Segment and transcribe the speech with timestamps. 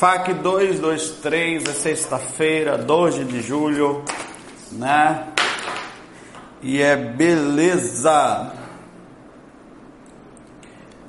[0.00, 4.02] FAC 223 é sexta-feira, 12 de julho,
[4.72, 5.26] né?
[6.62, 8.50] E é beleza.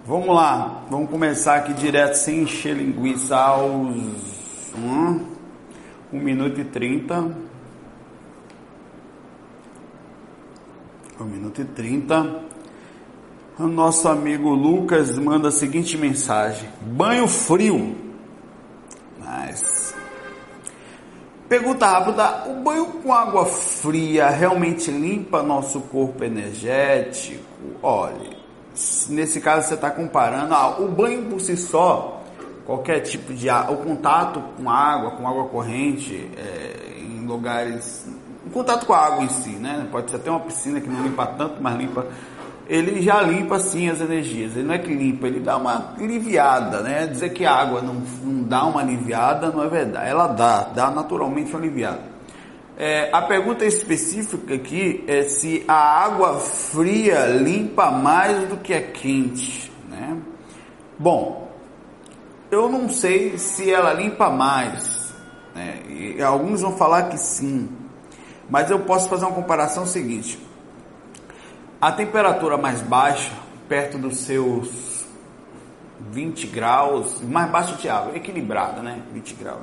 [0.06, 3.72] Vamos lá, vamos começar aqui direto sem encher linguiça aos
[4.76, 5.26] 1 um,
[6.12, 7.34] minuto e 30.
[11.18, 12.44] 1 minuto e 30.
[13.58, 18.11] O nosso amigo Lucas manda a seguinte mensagem: banho frio.
[21.52, 27.44] Pergunta rápida: o banho com água fria realmente limpa nosso corpo energético?
[27.84, 28.38] Olha,
[29.10, 32.22] nesse caso você está comparando ah, o banho por si só,
[32.66, 38.08] qualquer tipo de o contato com água, com água corrente, é, em lugares,
[38.48, 39.86] o contato com a água em si, né?
[39.92, 42.08] Pode ser até uma piscina que não limpa tanto, mas limpa
[42.72, 44.56] ele já limpa sim as energias.
[44.56, 47.06] Ele não é que limpa, ele dá uma aliviada, né?
[47.06, 50.10] Dizer que a água não, não dá uma aliviada não é verdade.
[50.10, 52.00] Ela dá, dá naturalmente uma aliviada.
[52.78, 58.82] É, a pergunta específica aqui é se a água fria limpa mais do que a
[58.82, 60.18] quente, né?
[60.98, 61.52] Bom,
[62.50, 65.14] eu não sei se ela limpa mais.
[65.54, 66.24] Né?
[66.26, 67.70] Alguns vão falar que sim,
[68.50, 70.40] mas eu posso fazer uma comparação seguinte
[71.82, 73.32] a temperatura mais baixa,
[73.68, 75.04] perto dos seus
[76.12, 79.02] 20 graus, mais baixo de água, equilibrada, né?
[79.12, 79.62] 20 graus.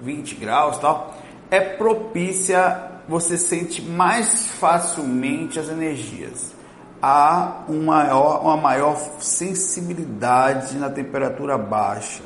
[0.00, 1.14] 20 graus tal,
[1.50, 6.54] é propícia, você sente mais facilmente as energias.
[7.02, 12.22] Há uma maior, uma maior sensibilidade na temperatura baixa.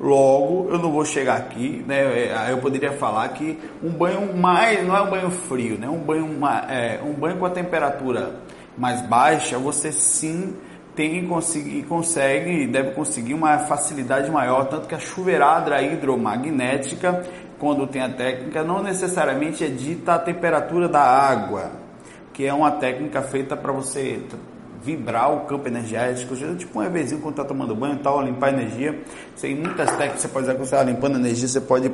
[0.00, 2.00] Logo, eu não vou chegar aqui, né?
[2.00, 5.88] É, eu poderia falar que um banho mais, não é um banho frio, né?
[5.88, 6.28] Um banho,
[6.68, 8.34] é, um banho com a temperatura
[8.76, 10.56] mais baixa, você sim
[10.96, 17.24] tem conseguir, consegue, deve conseguir uma facilidade maior, tanto que a chuveirada hidromagnética,
[17.58, 21.72] quando tem a técnica, não necessariamente é dita a temperatura da água,
[22.32, 24.20] que é uma técnica feita para você
[24.84, 29.02] vibrar o campo energético, tipo um EVzinho quando está tomando banho tal, limpar energia.
[29.40, 31.90] Tem muitas técnicas você pode usar quando você está limpando energia, você pode,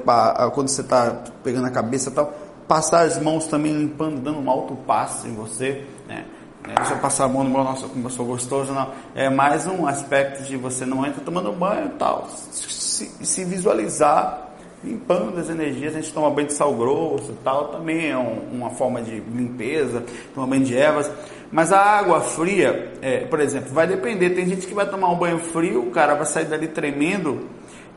[0.54, 2.34] quando você está pegando a cabeça tal,
[2.66, 6.24] passar as mãos também limpando, dando um alto passe em você, né?
[6.68, 8.90] É, deixa eu passar a mão no meu, nossa, como eu sou gostoso, não.
[9.14, 12.28] É mais um aspecto de você não entra tomando banho e tal.
[12.28, 14.50] Se, se visualizar
[14.82, 18.70] limpando as energias, a gente toma banho de sal grosso tal, também é um, uma
[18.70, 21.10] forma de limpeza, toma banho de ervas.
[21.50, 24.30] Mas a água fria, é, por exemplo, vai depender.
[24.30, 27.48] Tem gente que vai tomar um banho frio, o cara vai sair dali tremendo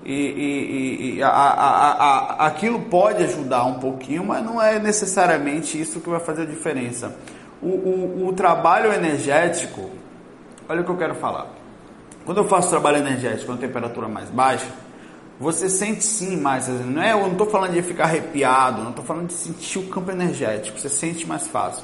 [0.03, 5.79] e, e, e a, a, a, aquilo pode ajudar um pouquinho, mas não é necessariamente
[5.79, 7.15] isso que vai fazer a diferença
[7.63, 9.89] o, o, o trabalho energético,
[10.67, 11.47] olha o que eu quero falar.
[12.25, 14.67] Quando eu faço trabalho energético com temperatura mais baixa,
[15.39, 19.03] você sente sim mais, não é, eu não estou falando de ficar arrepiado, não estou
[19.03, 21.83] falando de sentir o campo energético, você sente mais fácil.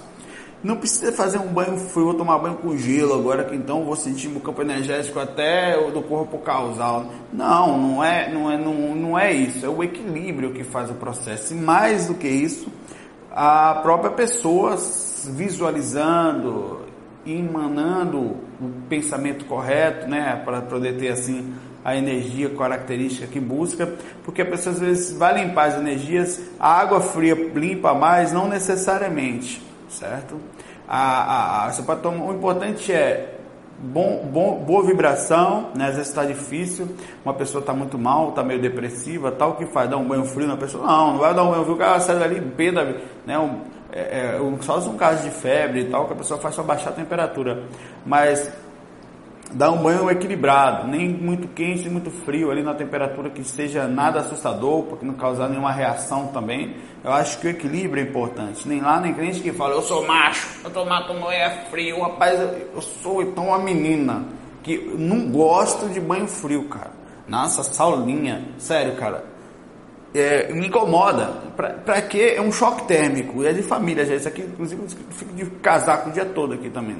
[0.61, 3.95] Não precisa fazer um banho frio, vou tomar banho com gelo agora que então vou
[3.95, 7.05] sentir o campo energético até do corpo causal.
[7.31, 10.95] Não, não é, não é, não, não é isso, é o equilíbrio que faz o
[10.95, 11.53] processo.
[11.53, 12.67] E mais do que isso,
[13.31, 14.77] a própria pessoa
[15.27, 16.81] visualizando,
[17.25, 18.17] emanando
[18.59, 21.53] o pensamento correto, né, para poder ter assim
[21.85, 23.93] a energia característica que busca,
[24.25, 28.49] porque a pessoa às vezes vai limpar as energias, a água fria limpa mais, não
[28.49, 30.39] necessariamente, certo?
[30.87, 33.35] A, a, a, você pode tomar, o importante é
[33.79, 35.87] bom, bom, boa vibração, né?
[35.87, 36.87] Às vezes está difícil,
[37.23, 39.89] uma pessoa está muito mal, está meio depressiva, tal, que faz?
[39.89, 40.85] Dar um banho frio na pessoa?
[40.85, 43.37] Não, não vai dar um banho frio, o cara sai dali, peda, né?
[43.37, 46.63] Um, é, é, só um caso de febre e tal, que a pessoa faz para
[46.63, 47.63] baixar a temperatura.
[48.05, 48.51] Mas
[49.51, 53.87] dá um banho equilibrado, nem muito quente nem muito frio, ali na temperatura que seja
[53.87, 56.75] nada assustador, para não causar nenhuma reação também.
[57.03, 58.67] Eu acho que o equilíbrio é importante.
[58.67, 62.01] Nem lá, nem crente que fala, eu sou macho, eu tô matando é frio.
[62.01, 64.25] Rapaz, eu sou então uma menina
[64.61, 66.91] que não gosto de banho frio, cara.
[67.27, 68.43] Nossa, saulinha.
[68.57, 69.23] Sério, cara.
[70.13, 71.27] É, me incomoda.
[71.55, 72.33] Pra, pra quê?
[72.35, 73.43] É um choque térmico.
[73.43, 74.19] E é de família, gente.
[74.19, 74.81] Isso aqui, inclusive,
[75.11, 76.97] fica de casaco o dia todo aqui também,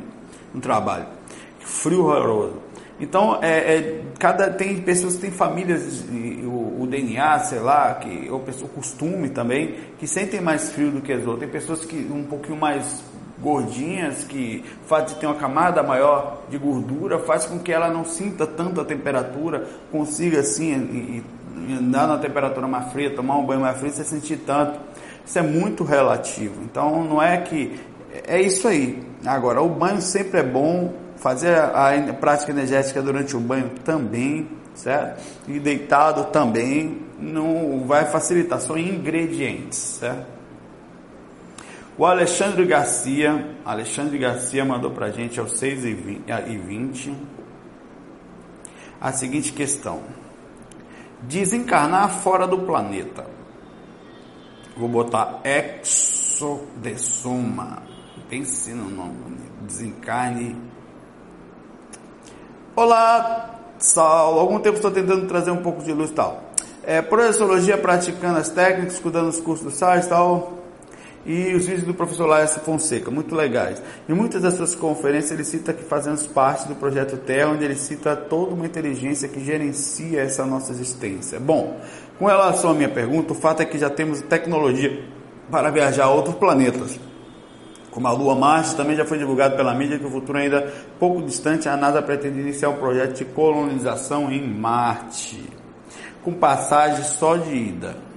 [0.53, 1.18] no trabalho.
[1.59, 2.69] Frio horroroso.
[2.99, 6.03] Então, é, é, cada, tem pessoas que têm famílias,
[6.43, 10.91] o, o, DNA, sei lá, que, ou pessoa, o costume também, que sentem mais frio
[10.91, 11.39] do que as outras.
[11.39, 13.01] Tem pessoas que um pouquinho mais
[13.41, 17.89] gordinhas, que o fato de ter uma camada maior de gordura faz com que ela
[17.89, 21.23] não sinta tanto a temperatura, consiga assim e,
[21.71, 24.77] e andar na temperatura mais fria, tomar um banho mais frio, você sentir tanto.
[25.25, 26.61] Isso é muito relativo.
[26.63, 27.79] Então, não é que.
[28.27, 29.01] É isso aí.
[29.25, 35.21] Agora, o banho sempre é bom fazer a prática energética durante o banho também, certo?
[35.47, 40.39] E deitado também não vai facilitar, são ingredientes, certo?
[41.97, 47.13] O Alexandre Garcia, Alexandre Garcia mandou para a gente aos 6 e 20
[49.01, 50.01] a seguinte questão:
[51.23, 53.25] desencarnar fora do planeta.
[54.77, 56.63] Vou botar exodessoma.
[58.29, 59.35] Pense no nome.
[59.63, 60.55] Desencarne
[62.81, 64.39] Olá, Saulo.
[64.39, 66.45] Algum tempo estou tentando trazer um pouco de luz tal.
[66.81, 70.53] É, projeciologia praticando as técnicas, estudando os cursos do SARS tal.
[71.25, 73.81] E os vídeos do professor Laércio Fonseca, muito legais.
[74.07, 77.75] Em muitas das suas conferências ele cita que fazemos parte do projeto Terra, onde ele
[77.75, 81.37] cita toda uma inteligência que gerencia essa nossa existência.
[81.37, 81.81] Bom,
[82.17, 85.03] com relação à minha pergunta, o fato é que já temos tecnologia
[85.51, 86.97] para viajar a outros planetas
[87.91, 91.21] como a Lua Marte, também já foi divulgado pela mídia que o futuro ainda pouco
[91.21, 95.43] distante, a NASA pretende iniciar um projeto de colonização em Marte,
[96.23, 98.09] com passagem só de ida.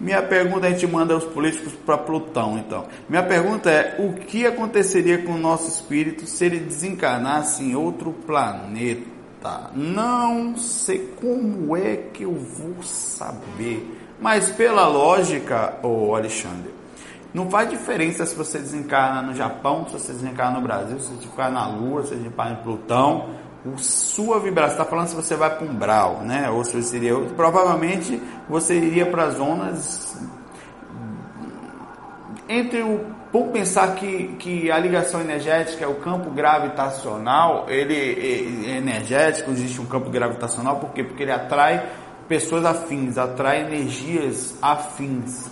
[0.00, 2.84] Minha pergunta a gente manda os políticos para Plutão, então.
[3.08, 8.12] Minha pergunta é: o que aconteceria com o nosso espírito se ele desencarnasse em outro
[8.26, 9.14] planeta?
[9.74, 13.86] Não sei como é que eu vou saber.
[14.20, 16.70] Mas pela lógica, ô Alexandre,
[17.34, 21.14] não faz diferença se você desencarna no Japão, se você desencarna no Brasil, se você
[21.16, 23.30] desencarna na Lua, se você desencarna em Plutão.
[23.66, 26.48] O, sua vibração, está falando se você vai para um brau, né?
[26.48, 27.16] Ou se você iria.
[27.34, 30.16] Provavelmente você iria para zonas.
[32.48, 33.04] Entre o.
[33.32, 39.86] Vamos pensar que, que a ligação energética, o campo gravitacional, ele é energético, existe um
[39.86, 41.02] campo gravitacional, por quê?
[41.02, 41.84] Porque ele atrai
[42.28, 45.50] pessoas afins, atrai energias afins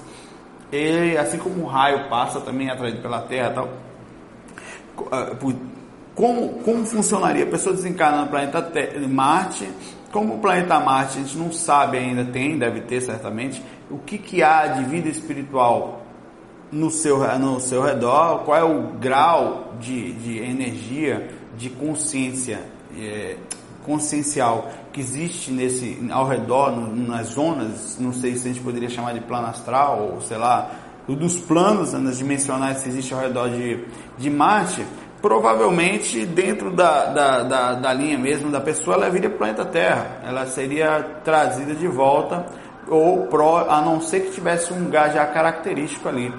[0.73, 3.69] ele, assim como o raio passa também atraído pela Terra tal,
[5.13, 5.37] ah,
[6.15, 7.45] como, como funcionaria?
[7.45, 8.71] A pessoa desencarna no planeta
[9.09, 9.69] Marte,
[10.11, 14.19] como o planeta Marte a gente não sabe ainda, tem, deve ter certamente, o que,
[14.19, 16.03] que há de vida espiritual
[16.71, 22.61] no seu, no seu redor, qual é o grau de, de energia, de consciência
[22.97, 23.37] é,
[23.85, 28.89] consciencial que existe nesse ao redor, no, nas zonas, não sei se a gente poderia
[28.89, 30.71] chamar de plano astral, ou sei lá,
[31.09, 33.85] dos planos nas dimensionais que existe ao redor de,
[34.19, 34.87] de Marte,
[35.21, 40.21] provavelmente dentro da, da, da, da linha mesmo da pessoa, ela viria planeta Terra.
[40.25, 42.47] Ela seria trazida de volta,
[42.89, 46.33] ou pro, a não ser que tivesse um gás já característico ali.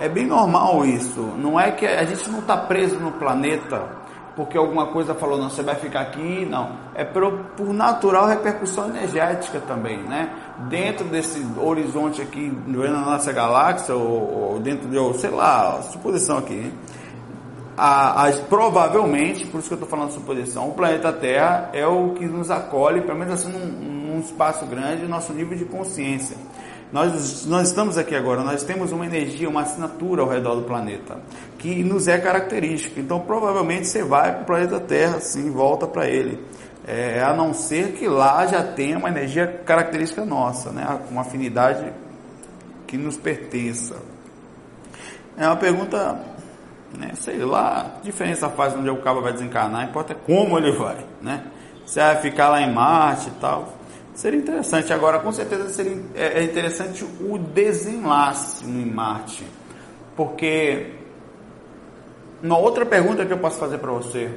[0.00, 1.20] É bem normal isso.
[1.36, 3.98] Não é que a gente não está preso no planeta
[4.38, 6.70] porque alguma coisa falou, não, você vai ficar aqui, não.
[6.94, 10.32] É por, por natural repercussão energética também, né?
[10.68, 16.72] Dentro desse horizonte aqui, na nossa galáxia, ou, ou dentro de, sei lá, suposição aqui,
[17.76, 22.10] a, a, provavelmente, por isso que eu estou falando suposição, o planeta Terra é o
[22.10, 26.36] que nos acolhe, pelo menos assim, num, num espaço grande, nosso nível de consciência.
[26.90, 31.18] Nós, nós estamos aqui agora, nós temos uma energia, uma assinatura ao redor do planeta,
[31.58, 32.98] que nos é característica.
[32.98, 36.42] Então, provavelmente você vai para o planeta Terra, sim, volta para ele.
[36.86, 40.98] É, a não ser que lá já tenha uma energia característica nossa, né?
[41.10, 41.92] uma afinidade
[42.86, 43.96] que nos pertença.
[45.36, 46.18] É uma pergunta,
[46.98, 47.10] né?
[47.16, 50.96] sei lá, diferença faz onde o cabo vai desencarnar, importa como ele vai.
[51.20, 51.44] Né?
[51.84, 53.77] Se vai ficar lá em Marte e tal.
[54.18, 54.92] Seria interessante.
[54.92, 59.46] Agora, com certeza, seria é, é interessante o desenlace em Marte.
[60.16, 60.90] Porque,
[62.42, 64.36] uma outra pergunta que eu posso fazer para você.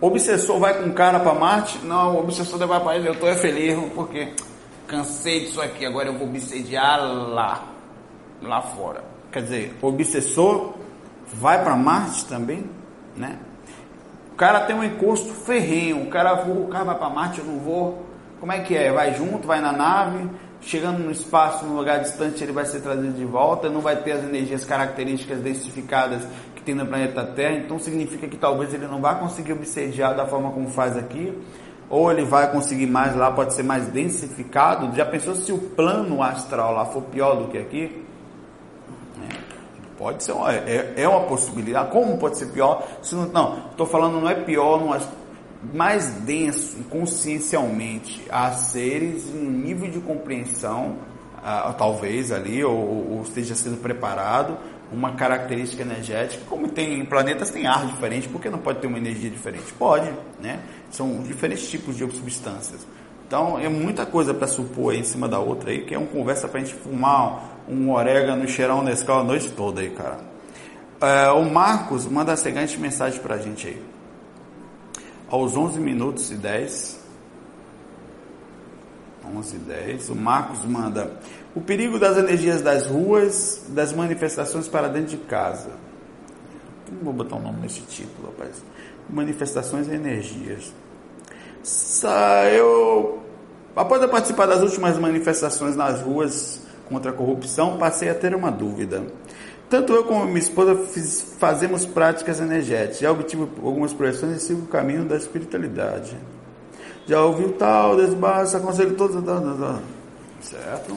[0.00, 1.84] O obsessor vai com cara para Marte?
[1.84, 3.08] Não, o obsessor vai para ele.
[3.08, 4.32] Eu estou é feliz porque
[4.86, 5.84] cansei disso aqui.
[5.84, 7.64] Agora eu vou obsediar lá,
[8.40, 9.02] lá fora.
[9.32, 10.74] Quer dizer, o obsessor
[11.26, 12.70] vai para Marte também,
[13.16, 13.36] né?
[14.30, 16.04] O cara tem um encosto ferrenho.
[16.04, 18.03] O cara, o cara vai para Marte, eu não vou.
[18.44, 18.92] Como é que é?
[18.92, 20.28] Vai junto, vai na nave,
[20.60, 24.12] chegando no espaço, num lugar distante, ele vai ser trazido de volta, não vai ter
[24.12, 26.20] as energias características densificadas
[26.54, 30.26] que tem no planeta Terra, então significa que talvez ele não vá conseguir obsediar da
[30.26, 31.32] forma como faz aqui.
[31.88, 34.94] ou ele vai conseguir mais lá, pode ser mais densificado.
[34.94, 38.04] Já pensou se o plano astral lá for pior do que aqui?
[39.22, 39.36] É,
[39.96, 41.90] pode ser, uma, é, é, uma possibilidade.
[41.90, 42.86] Como pode ser pior?
[43.00, 45.00] Se não, estou falando não é pior, não é
[45.72, 50.96] mais denso consciencialmente a seres em nível de compreensão,
[51.78, 54.56] talvez ali, ou, ou esteja sendo preparado
[54.92, 58.86] uma característica energética, como tem em planetas tem ar diferente, por que não pode ter
[58.86, 59.72] uma energia diferente?
[59.78, 60.60] Pode, né?
[60.90, 62.86] São diferentes tipos de substâncias.
[63.26, 66.06] Então é muita coisa para supor aí em cima da outra aí, que é uma
[66.06, 70.18] conversa para a gente fumar um orégano cheirar um Nescau a noite toda aí, cara.
[71.00, 73.93] É, o Marcos manda a seguinte mensagem para a gente aí.
[75.34, 76.96] Aos 11 minutos e 10,
[79.34, 81.10] 11 e 10, o Marcos manda
[81.56, 85.70] o perigo das energias das ruas, das manifestações para dentro de casa.
[86.88, 88.62] Não vou botar um nome nesse título, rapaz.
[89.10, 90.72] Manifestações e energias.
[92.56, 93.20] Eu,
[93.74, 98.52] após eu participar das últimas manifestações nas ruas contra a corrupção, passei a ter uma
[98.52, 99.02] dúvida.
[99.74, 103.00] Tanto eu como minha esposa fiz, fazemos práticas energéticas.
[103.00, 106.16] Já obtive algumas projeções e sigo o caminho da espiritualidade.
[107.08, 109.16] Já ouviu tal, desbaça, aconselho todos.
[110.42, 110.96] Certo?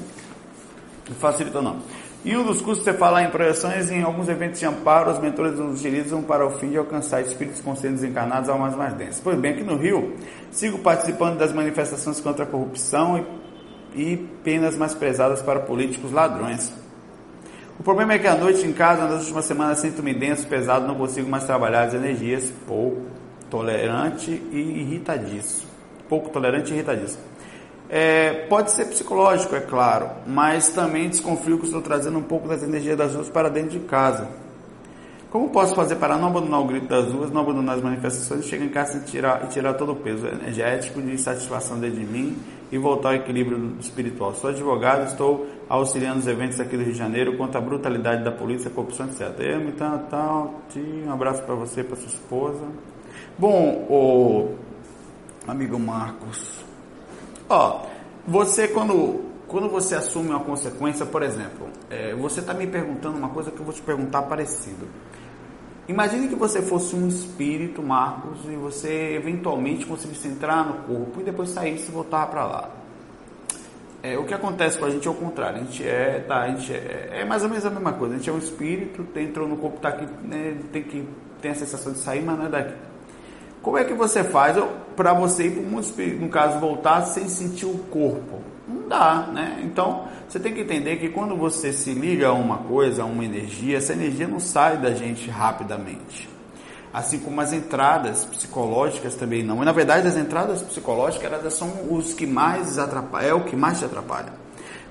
[1.10, 1.78] Não facilita não.
[2.24, 5.58] Em um dos cursos você fala em projeções em alguns eventos de amparo, os mentores
[5.58, 9.20] nos utilizam para o fim de alcançar espíritos conscientes encarnados almas mais densas.
[9.24, 10.14] Pois bem, aqui no Rio,
[10.52, 13.26] sigo participando das manifestações contra a corrupção
[13.96, 16.72] e, e penas mais pesadas para políticos ladrões.
[17.80, 20.96] O problema é que à noite em casa, nas últimas semanas, sinto-me denso, pesado, não
[20.96, 23.04] consigo mais trabalhar as energias, pouco
[23.52, 25.70] tolerante e irritadíssimo.
[26.10, 27.22] Pouco tolerante e irritadíssimo.
[27.88, 32.64] É, pode ser psicológico, é claro, mas também desconfio que estou trazendo um pouco das
[32.64, 34.28] energias das ruas para dentro de casa.
[35.30, 38.66] Como posso fazer para não abandonar o grito das ruas, não abandonar as manifestações, chegar
[38.66, 42.36] em casa e tirar, e tirar todo o peso energético de insatisfação dentro de mim
[42.72, 44.34] e voltar ao equilíbrio espiritual?
[44.36, 48.32] Sou advogado, estou auxiliando os eventos aqui do Rio de Janeiro contra a brutalidade da
[48.32, 49.34] polícia, corrupção, etc.
[49.40, 52.64] Eu, então, tal, um abraço para você, para sua esposa.
[53.38, 54.56] Bom, o
[55.48, 56.66] amigo Marcos,
[57.50, 57.86] Ó,
[58.28, 63.30] você quando, quando você assume uma consequência, por exemplo, é, você está me perguntando uma
[63.30, 64.86] coisa que eu vou te perguntar parecido.
[65.88, 71.24] Imagine que você fosse um espírito, Marcos, e você eventualmente conseguisse entrar no corpo e
[71.24, 72.70] depois saísse e voltar para lá.
[74.04, 75.62] É, o que acontece com a gente é o contrário.
[75.62, 78.16] A gente é, tá, a gente é, é, mais ou menos a mesma coisa.
[78.16, 81.08] A gente é um espírito, entrou no corpo, tá aqui, né, tem que
[81.42, 82.74] tem a sensação de sair, mas não é daqui.
[83.62, 84.58] Como é que você faz
[84.96, 88.42] para você ir para mundo espírito, no caso, voltar sem sentir o corpo?
[88.68, 89.62] Não dá, né?
[89.64, 93.24] Então, você tem que entender que quando você se liga a uma coisa, a uma
[93.24, 96.28] energia, essa energia não sai da gente rapidamente.
[96.94, 99.62] Assim como as entradas psicológicas também não.
[99.62, 103.56] E, na verdade, as entradas psicológicas elas são os que mais atrapalham, é o que
[103.56, 104.34] mais te atrapalha.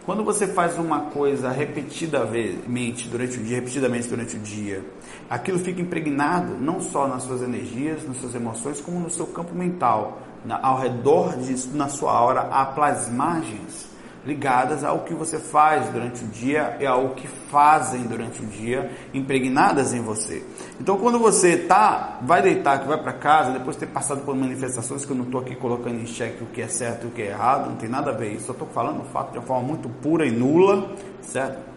[0.07, 4.85] Quando você faz uma coisa repetidamente durante o dia, repetidamente durante o dia,
[5.29, 9.53] aquilo fica impregnado não só nas suas energias, nas suas emoções, como no seu campo
[9.53, 10.23] mental.
[10.63, 13.87] Ao redor disso, na sua aura, há plasmagens
[14.27, 18.91] ligadas ao que você faz durante o dia e ao que fazem durante o dia,
[19.15, 20.45] impregnadas em você.
[20.81, 24.35] Então, quando você tá, vai deitar, que vai para casa, depois de ter passado por
[24.35, 27.11] manifestações que eu não estou aqui colocando em xeque o que é certo e o
[27.13, 29.39] que é errado, não tem nada a ver isso, eu estou falando o fato de
[29.39, 30.91] uma forma muito pura e nula,
[31.23, 31.76] certo?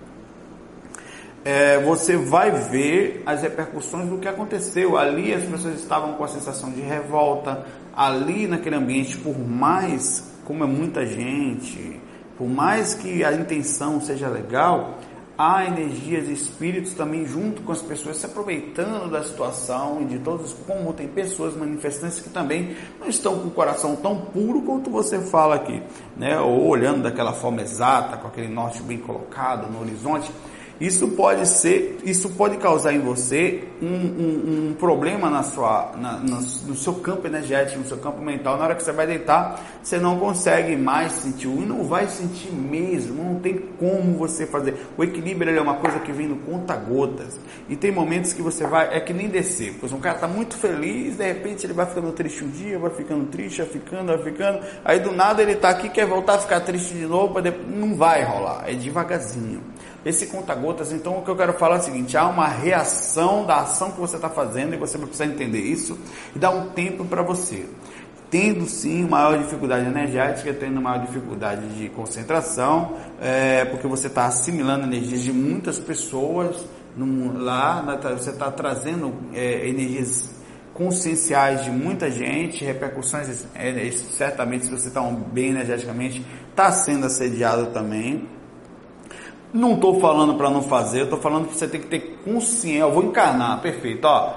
[1.45, 4.97] É, você vai ver as repercussões do que aconteceu.
[4.97, 7.65] Ali as pessoas estavam com a sensação de revolta,
[7.95, 11.99] ali naquele ambiente, por mais, como é muita gente,
[12.37, 14.97] por mais que a intenção seja legal,
[15.37, 20.19] há energias e espíritos também junto com as pessoas se aproveitando da situação e de
[20.19, 24.89] todos, como tem pessoas manifestantes que também não estão com o coração tão puro quanto
[24.89, 25.81] você fala aqui,
[26.17, 26.37] né?
[26.39, 30.29] Ou olhando daquela forma exata, com aquele norte bem colocado no horizonte.
[30.79, 36.13] Isso pode ser, isso pode causar em você um, um, um problema na sua, na,
[36.19, 38.57] no seu campo energético, no seu campo mental.
[38.57, 42.51] Na hora que você vai deitar, você não consegue mais sentir, e não vai sentir
[42.53, 44.87] mesmo, não tem como você fazer.
[44.97, 47.37] O equilíbrio é uma coisa que vem no conta-gotas.
[47.67, 50.55] E tem momentos que você vai, é que nem descer, pois um cara está muito
[50.55, 54.23] feliz, de repente ele vai ficando triste um dia, vai ficando triste, vai ficando, vai
[54.23, 57.35] ficando, aí do nada ele está aqui, quer voltar a ficar triste de novo,
[57.67, 59.61] não vai rolar, é devagarzinho
[60.05, 60.91] esse conta-gotas.
[60.91, 63.99] Então, o que eu quero falar é o seguinte: há uma reação da ação que
[63.99, 65.97] você está fazendo e você precisa entender isso
[66.35, 67.65] e dar um tempo para você.
[68.29, 74.85] Tendo sim maior dificuldade energética, tendo maior dificuldade de concentração, é, porque você está assimilando
[74.85, 76.63] energias de muitas pessoas
[77.35, 77.81] lá,
[78.17, 80.29] você está trazendo é, energias
[80.73, 87.67] conscienciais de muita gente, repercussões, é, certamente se você está bem energeticamente, está sendo assediado
[87.67, 88.27] também.
[89.51, 92.81] Não estou falando para não fazer, estou falando que você tem que ter consciência.
[92.81, 94.05] Eu vou encarnar, perfeito.
[94.05, 94.33] Ó,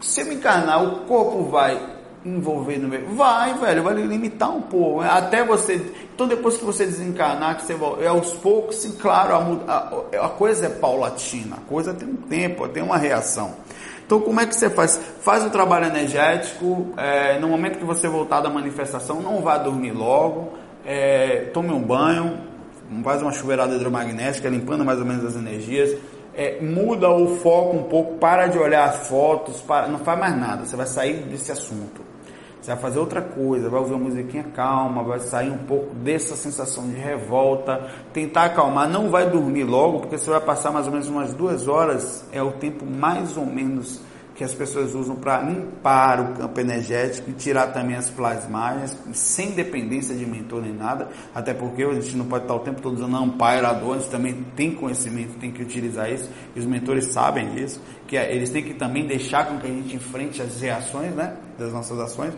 [0.00, 1.78] se eu me encarnar, o corpo vai
[2.24, 3.06] envolver no meio.
[3.14, 5.00] Vai, velho, vai limitar um pouco.
[5.00, 5.74] Até você.
[6.14, 10.28] Então, depois que você desencarnar, que você é aos poucos, sim, claro, a, a, a
[10.30, 13.54] coisa é paulatina, a coisa tem um tempo, tem uma reação.
[14.04, 15.00] Então, como é que você faz?
[15.20, 16.88] Faz o trabalho energético.
[16.96, 20.52] É, no momento que você voltar da manifestação, não vá dormir logo.
[20.84, 22.38] É, tome um banho,
[23.02, 25.98] faz uma chuveirada hidromagnética, limpando mais ou menos as energias.
[26.34, 30.38] É, muda o foco um pouco, para de olhar as fotos, para, não faz mais
[30.38, 32.04] nada, você vai sair desse assunto.
[32.60, 36.34] Você vai fazer outra coisa, vai ouvir uma musiquinha calma, vai sair um pouco dessa
[36.34, 40.92] sensação de revolta, tentar acalmar, não vai dormir logo, porque você vai passar mais ou
[40.92, 44.00] menos umas duas horas, é o tempo mais ou menos
[44.36, 49.52] que as pessoas usam para limpar o campo energético e tirar também as plasmagens, sem
[49.52, 52.96] dependência de mentor nem nada, até porque a gente não pode estar o tempo todo
[52.96, 57.50] usando ampairador, a gente também tem conhecimento, tem que utilizar isso, e os mentores sabem
[57.54, 61.14] disso, que é, eles têm que também deixar com que a gente enfrente as reações,
[61.14, 62.34] né, das nossas ações,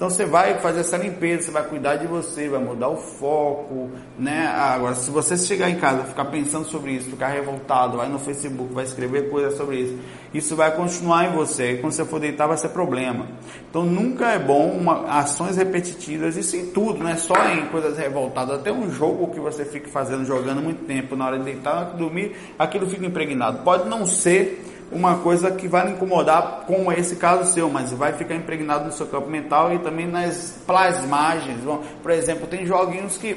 [0.00, 3.90] então você vai fazer essa limpeza, você vai cuidar de você, vai mudar o foco,
[4.18, 4.46] né?
[4.46, 8.72] Agora, se você chegar em casa, ficar pensando sobre isso, ficar revoltado, vai no Facebook,
[8.72, 9.98] vai escrever coisas sobre isso,
[10.32, 11.72] isso vai continuar em você.
[11.72, 13.26] E quando você for deitar, vai ser problema.
[13.68, 17.98] Então nunca é bom uma, ações repetitivas, isso em tudo, não é só em coisas
[17.98, 18.58] revoltadas.
[18.58, 21.80] Até um jogo que você fique fazendo, jogando muito tempo, na hora de deitar, na
[21.82, 23.58] hora de dormir, aquilo fica impregnado.
[23.64, 28.12] Pode não ser uma coisa que vai incomodar, como é esse caso seu, mas vai
[28.12, 31.58] ficar impregnado no seu campo mental e também nas plasmagens.
[32.02, 33.36] Por exemplo, tem joguinhos que,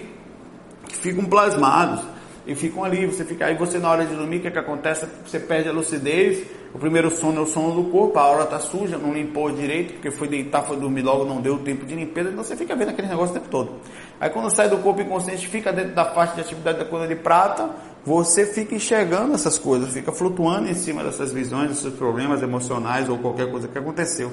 [0.88, 2.04] que ficam plasmados
[2.46, 4.60] e ficam ali, você fica aí, você na hora de dormir, o que, é que
[4.60, 5.08] acontece?
[5.26, 8.60] Você perde a lucidez, o primeiro sono é o sono do corpo, a hora está
[8.60, 12.32] suja, não limpou direito, porque foi deitar, foi dormir logo, não deu tempo de limpeza,
[12.32, 13.74] então você fica vendo aquele negócio o tempo todo.
[14.20, 17.16] Aí quando sai do corpo inconsciente, fica dentro da faixa de atividade da cor de
[17.16, 17.70] prata,
[18.06, 23.18] você fica enxergando essas coisas, fica flutuando em cima dessas visões, desses problemas emocionais ou
[23.18, 24.32] qualquer coisa que aconteceu.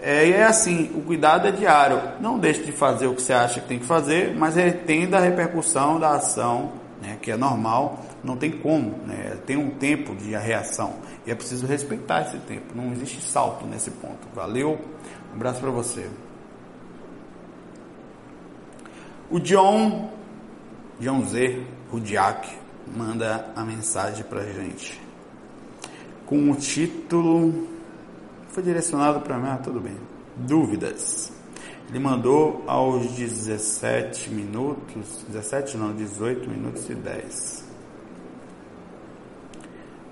[0.00, 2.00] É, e é assim, o cuidado é diário.
[2.20, 5.20] Não deixe de fazer o que você acha que tem que fazer, mas entenda a
[5.20, 10.30] repercussão da ação, né, que é normal, não tem como, né, tem um tempo de
[10.30, 10.94] reação
[11.26, 12.74] e é preciso respeitar esse tempo.
[12.74, 14.28] Não existe salto nesse ponto.
[14.34, 14.78] Valeu,
[15.32, 16.06] um abraço para você.
[19.30, 20.10] O John,
[21.00, 22.63] John Z, Rudiak,
[22.96, 25.04] manda a mensagem para gente
[26.26, 27.68] com o título
[28.48, 29.96] foi direcionado para mim, ah, tudo bem.
[30.36, 31.32] Dúvidas.
[31.88, 37.64] Ele mandou aos 17 minutos, 17 não, 18 minutos e 10.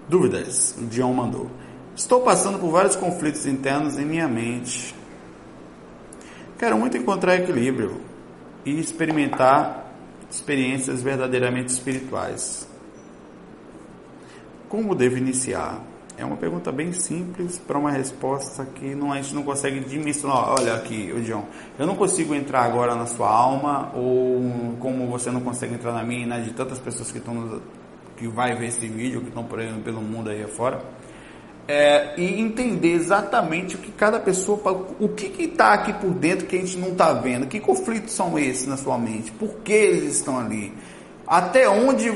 [0.08, 0.76] Dúvidas.
[0.78, 1.48] O Dion mandou.
[1.96, 4.94] Estou passando por vários conflitos internos em minha mente.
[6.58, 8.00] Quero muito encontrar equilíbrio
[8.64, 9.81] e experimentar
[10.32, 12.66] experiências verdadeiramente espirituais.
[14.68, 15.80] Como devo iniciar?
[16.16, 20.54] É uma pergunta bem simples para uma resposta que não, a gente não consegue dimensionar.
[20.58, 21.46] Olha aqui, o John,
[21.78, 26.02] eu não consigo entrar agora na sua alma, ou como você não consegue entrar na
[26.02, 27.60] minha e na de tantas pessoas que estão
[28.16, 30.80] que vai ver esse vídeo, que estão por aí, pelo mundo aí afora
[31.68, 34.60] é, e entender exatamente o que cada pessoa,
[34.98, 38.38] o que está aqui por dentro que a gente não está vendo, que conflitos são
[38.38, 40.72] esses na sua mente, por que eles estão ali,
[41.26, 42.12] até onde,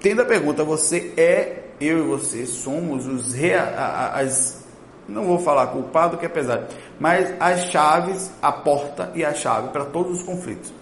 [0.00, 3.34] tendo a pergunta, você é, eu e você somos os
[4.14, 4.64] as,
[5.06, 6.66] não vou falar culpado que é pesado,
[6.98, 10.72] mas as chaves, a porta e a chave para todos os conflitos.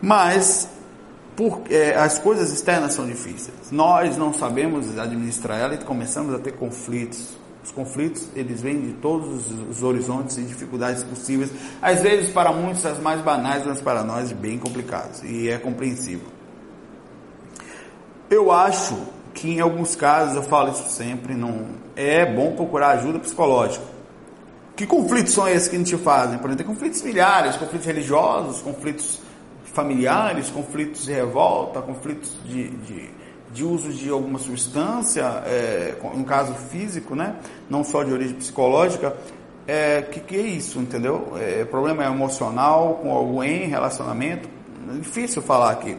[0.00, 0.68] Mas
[1.36, 3.70] porque é, as coisas externas são difíceis.
[3.70, 7.40] Nós não sabemos administrar ela e começamos a ter conflitos.
[7.64, 11.50] Os conflitos, eles vêm de todos os horizontes e dificuldades possíveis.
[11.80, 15.22] Às vezes, para muitos, as mais banais, mas para nós, bem complicados.
[15.22, 16.26] E é compreensível.
[18.28, 18.98] Eu acho
[19.32, 23.84] que em alguns casos, eu falo isso sempre, não é bom procurar ajuda psicológica.
[24.74, 26.38] Que conflitos são esses que a gente fazem?
[26.38, 29.20] Por exemplo, tem conflitos familiares, conflitos religiosos, conflitos
[29.72, 33.10] familiares, conflitos de revolta, conflitos de, de,
[33.52, 37.36] de uso de alguma substância, é, um caso físico, né?
[37.68, 39.16] não só de origem psicológica,
[39.66, 41.32] é, que, que é isso, entendeu?
[41.38, 44.48] É, problema emocional com alguém, relacionamento,
[45.00, 45.96] difícil falar aqui.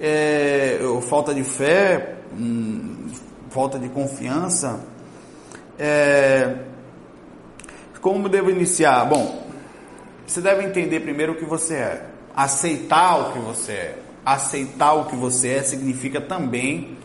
[0.00, 0.78] É,
[1.08, 3.08] falta de fé, hum,
[3.50, 4.80] falta de confiança.
[5.78, 6.56] É,
[8.00, 9.04] como devo iniciar?
[9.06, 9.48] Bom,
[10.26, 12.07] você deve entender primeiro o que você é
[12.38, 13.98] aceitar o que você é.
[14.24, 16.96] Aceitar o que você é significa também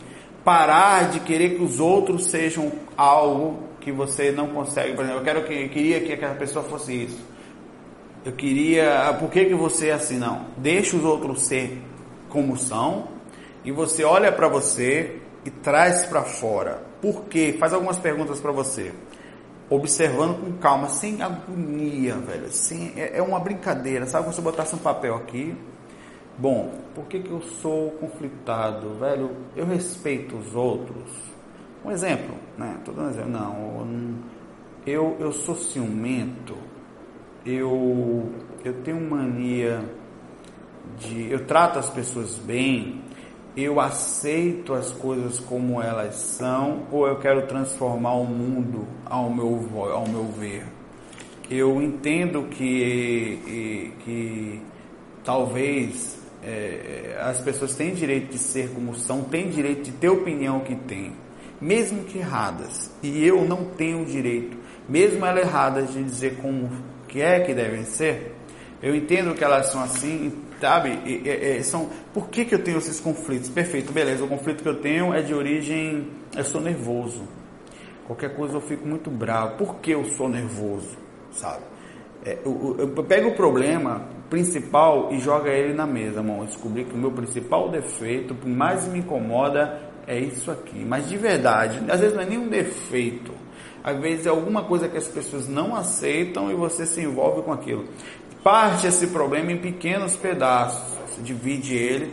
[0.44, 5.24] parar de querer que os outros sejam algo que você não consegue, por exemplo, eu
[5.24, 7.18] quero que eu queria que aquela pessoa fosse isso.
[8.24, 10.46] Eu queria, por que que você é assim não?
[10.56, 11.82] Deixa os outros ser
[12.28, 13.08] como são
[13.64, 16.80] e você olha para você e traz para fora.
[17.02, 17.56] Por quê?
[17.58, 18.92] Faz algumas perguntas para você.
[19.74, 22.48] Observando com calma, sem agonia, velho.
[22.50, 24.06] Sem, é, é uma brincadeira.
[24.06, 25.56] Sabe se você botasse um papel aqui?
[26.38, 29.32] Bom, por que, que eu sou conflitado, velho?
[29.56, 31.10] Eu respeito os outros.
[31.84, 32.78] Um exemplo, né?
[32.84, 33.30] Tô dando um exemplo.
[33.30, 34.18] Não,
[34.86, 36.56] eu, eu sou ciumento.
[37.44, 38.30] Eu,
[38.64, 39.84] eu tenho mania
[40.98, 41.32] de.
[41.32, 43.02] Eu trato as pessoas bem
[43.56, 49.68] eu aceito as coisas como elas são ou eu quero transformar o mundo ao meu,
[49.92, 50.64] ao meu ver.
[51.50, 54.60] Eu entendo que, que
[55.22, 60.12] talvez é, as pessoas têm direito de ser como são, têm direito de ter a
[60.12, 61.12] opinião que têm,
[61.60, 62.90] mesmo que erradas.
[63.02, 64.56] E eu não tenho direito,
[64.88, 66.70] mesmo elas erradas, de dizer como
[67.08, 68.34] que é que devem ser.
[68.82, 70.32] Eu entendo que elas são assim,
[70.64, 70.98] sabe?
[71.62, 73.50] São, por que, que eu tenho esses conflitos?
[73.50, 74.24] Perfeito, beleza.
[74.24, 76.08] O conflito que eu tenho é de origem.
[76.34, 77.22] Eu sou nervoso.
[78.06, 79.58] Qualquer coisa eu fico muito bravo.
[79.58, 80.96] Por que eu sou nervoso?
[81.32, 81.62] Sabe?
[82.24, 86.38] É, eu, eu, eu, pego o problema principal e joga ele na mesa, irmão.
[86.40, 90.82] Eu descobri que o meu principal defeito, o que mais me incomoda, é isso aqui.
[90.82, 93.32] Mas de verdade, às vezes não é nenhum defeito.
[93.82, 97.52] Às vezes é alguma coisa que as pessoas não aceitam e você se envolve com
[97.52, 97.84] aquilo
[98.44, 102.12] parte esse problema em pequenos pedaços, você divide ele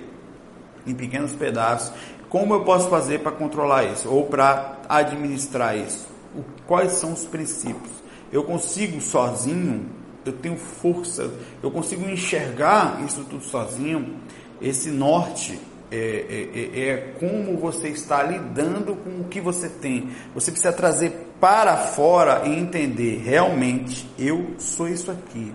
[0.88, 1.92] em pequenos pedaços.
[2.30, 6.08] Como eu posso fazer para controlar isso ou para administrar isso?
[6.34, 7.92] O, quais são os princípios?
[8.32, 9.88] Eu consigo sozinho,
[10.26, 11.30] eu tenho força,
[11.62, 14.16] eu consigo enxergar isso tudo sozinho.
[14.62, 15.60] Esse norte
[15.92, 20.10] é, é, é, é como você está lidando com o que você tem.
[20.34, 25.52] Você precisa trazer para fora e entender realmente eu sou isso aqui.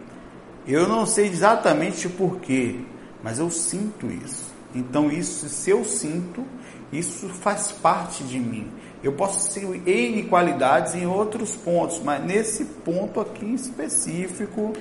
[0.66, 2.80] Eu não sei exatamente porquê,
[3.22, 4.52] mas eu sinto isso.
[4.74, 6.44] Então, isso, se eu sinto,
[6.92, 8.68] isso faz parte de mim.
[9.02, 14.72] Eu posso ser N qualidades em outros pontos, mas nesse ponto aqui em específico,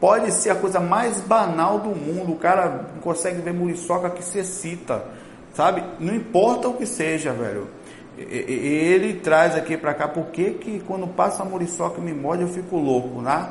[0.00, 2.32] pode ser a coisa mais banal do mundo.
[2.32, 5.04] O cara consegue ver muriçoca que se excita,
[5.52, 5.84] sabe?
[6.00, 7.68] Não importa o que seja, velho.
[8.16, 12.78] Ele traz aqui para cá, por que quando passa a muriçoca me morde eu fico
[12.78, 13.46] louco, né?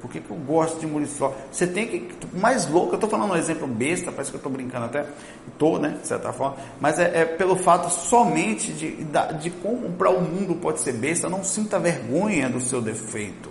[0.00, 1.36] Por que, que eu gosto de muriçoca?
[1.50, 2.08] Você tem que.
[2.36, 5.06] Mais louco, eu estou falando um exemplo besta, parece que eu estou brincando até.
[5.48, 5.98] Estou, né?
[6.00, 6.56] De certa forma.
[6.80, 9.04] Mas é, é pelo fato somente de,
[9.40, 11.28] de como para o mundo pode ser besta.
[11.28, 13.50] Não sinta vergonha do seu defeito.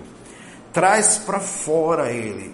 [0.72, 2.54] Traz para fora ele.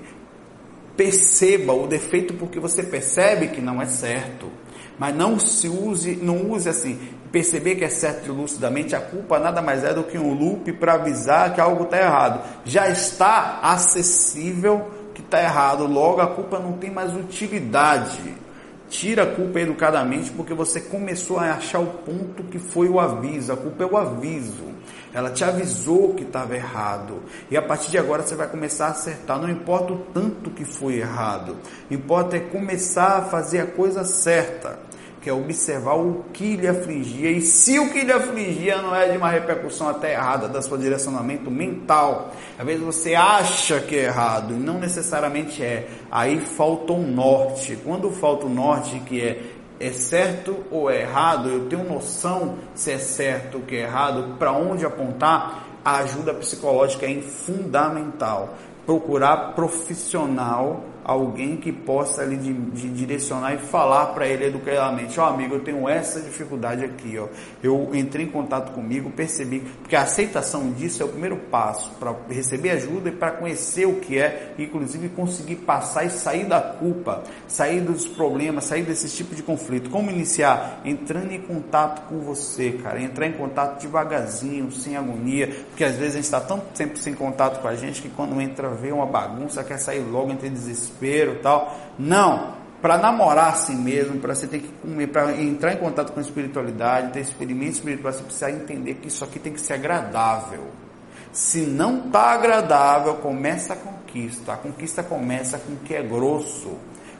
[0.96, 4.50] Perceba o defeito porque você percebe que não é certo.
[5.02, 6.96] Mas não se use, não use assim,
[7.32, 10.94] perceber que é certo lucidamente, a culpa nada mais é do que um loop para
[10.94, 12.40] avisar que algo está errado.
[12.64, 18.36] Já está acessível que está errado, logo a culpa não tem mais utilidade.
[18.92, 23.54] Tira a culpa educadamente porque você começou a achar o ponto que foi o aviso.
[23.54, 24.66] A culpa é o aviso.
[25.12, 27.24] Ela te avisou que estava errado.
[27.50, 29.40] E a partir de agora você vai começar a acertar.
[29.40, 31.58] Não importa o tanto que foi errado.
[31.90, 34.91] Importa é começar a fazer a coisa certa
[35.22, 39.08] que é observar o que lhe afligia, e se o que lhe afligia não é
[39.08, 44.06] de uma repercussão até errada da sua direcionamento mental, às vezes você acha que é
[44.06, 49.22] errado, e não necessariamente é, aí falta um norte, quando falta o um norte que
[49.22, 49.42] é
[49.82, 54.36] é certo ou é errado, eu tenho noção se é certo ou que é errado,
[54.38, 58.56] para onde apontar, a ajuda psicológica é fundamental.
[58.86, 65.56] Procurar profissional alguém que possa de direcionar e falar para ele educadamente, ó oh, amigo,
[65.56, 67.28] eu tenho essa dificuldade aqui, ó.
[67.62, 72.15] Eu entrei em contato comigo, percebi, porque a aceitação disso é o primeiro passo para
[72.30, 77.24] receber ajuda e para conhecer o que é, inclusive conseguir passar e sair da culpa,
[77.47, 79.89] sair dos problemas, sair desse tipo de conflito.
[79.89, 80.82] Como iniciar?
[80.86, 86.13] Entrando em contato com você, cara, entrar em contato devagarzinho, sem agonia, porque às vezes
[86.13, 89.06] a gente está tanto tempo sem contato com a gente que quando entra vê uma
[89.06, 91.76] bagunça, quer sair logo entre desespero desespero tal.
[91.98, 92.62] Não.
[92.82, 96.24] Para namorar assim mesmo, para você ter que comer, para entrar em contato com a
[96.24, 100.66] espiritualidade, ter experimento espiritual, você precisa entender que isso aqui tem que ser agradável.
[101.32, 104.54] Se não está agradável, começa a conquista.
[104.54, 106.72] A conquista começa com o que é grosso,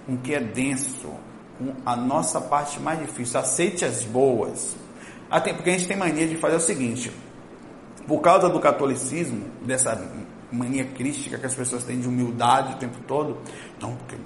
[0.08, 1.12] com o que é denso,
[1.60, 3.39] com a nossa parte mais difícil.
[3.39, 4.76] Aceite as boas.
[5.30, 7.12] Até porque a gente tem mania de fazer o seguinte:
[8.08, 9.94] por causa do catolicismo, dessa
[10.52, 13.38] mania crística que as pessoas têm de humildade o tempo todo.
[13.80, 14.20] Não, porque é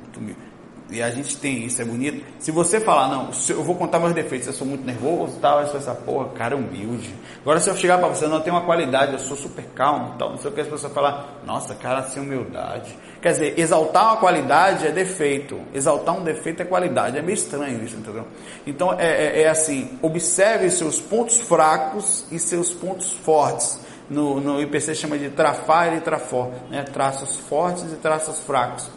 [0.89, 2.23] e a gente tem isso, é bonito.
[2.37, 5.67] Se você falar, não, eu vou contar meus defeitos, eu sou muito nervoso tal, eu
[5.67, 7.11] sou essa porra, cara humilde.
[7.41, 10.13] Agora se eu chegar para você, não, eu tenho uma qualidade, eu sou super calmo
[10.19, 12.95] tal, não sei o que, as pessoas falar, nossa, cara, sem humildade.
[13.19, 17.83] Quer dizer, exaltar uma qualidade é defeito, exaltar um defeito é qualidade, é meio estranho
[17.83, 18.27] isso, entendeu?
[18.67, 23.84] Então é, é, é assim, observe seus pontos fracos e seus pontos fortes.
[24.09, 26.83] No, no IPC chama de trafar e trafor, né?
[26.83, 28.89] traços fortes e traços fracos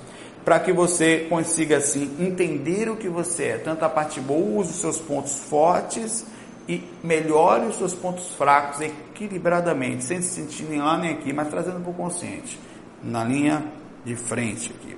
[0.48, 4.70] para que você consiga assim entender o que você é, tanto a parte boa, use
[4.70, 6.24] os seus pontos fortes
[6.66, 11.48] e melhore os seus pontos fracos equilibradamente, sem se sentir nem lá nem aqui, mas
[11.48, 12.58] trazendo para o consciente,
[13.02, 13.62] na linha
[14.06, 14.96] de frente aqui.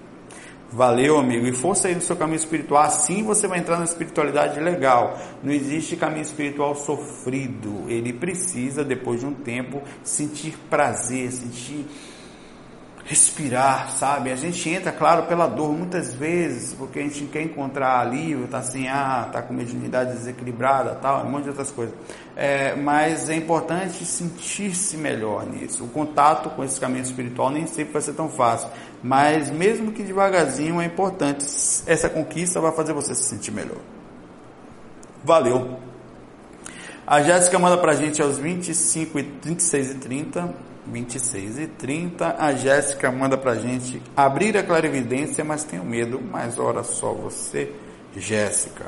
[0.72, 1.46] Valeu, amigo.
[1.46, 2.84] E força aí no seu caminho espiritual.
[2.84, 5.18] Assim você vai entrar na espiritualidade legal.
[5.42, 7.84] Não existe caminho espiritual sofrido.
[7.88, 11.86] Ele precisa, depois de um tempo, sentir prazer, sentir
[13.10, 14.30] respirar, sabe?
[14.30, 18.58] A gente entra, claro, pela dor muitas vezes, porque a gente quer encontrar alívio, tá
[18.58, 21.92] assim, ah, tá com mediunidade desequilibrada, tal, um monte de outras coisas.
[22.36, 25.82] É, mas é importante sentir-se melhor nisso.
[25.82, 28.68] O contato com esse caminho espiritual nem sempre vai ser tão fácil,
[29.02, 31.44] mas mesmo que devagarzinho é importante.
[31.88, 33.80] Essa conquista vai fazer você se sentir melhor.
[35.24, 35.80] Valeu!
[37.04, 42.52] A Jéssica manda pra gente aos 25 e 36 e 30 26 e 30, a
[42.52, 47.72] Jéssica manda pra gente abrir a clarividência, mas tenho medo, mas ora só você,
[48.16, 48.86] Jéssica.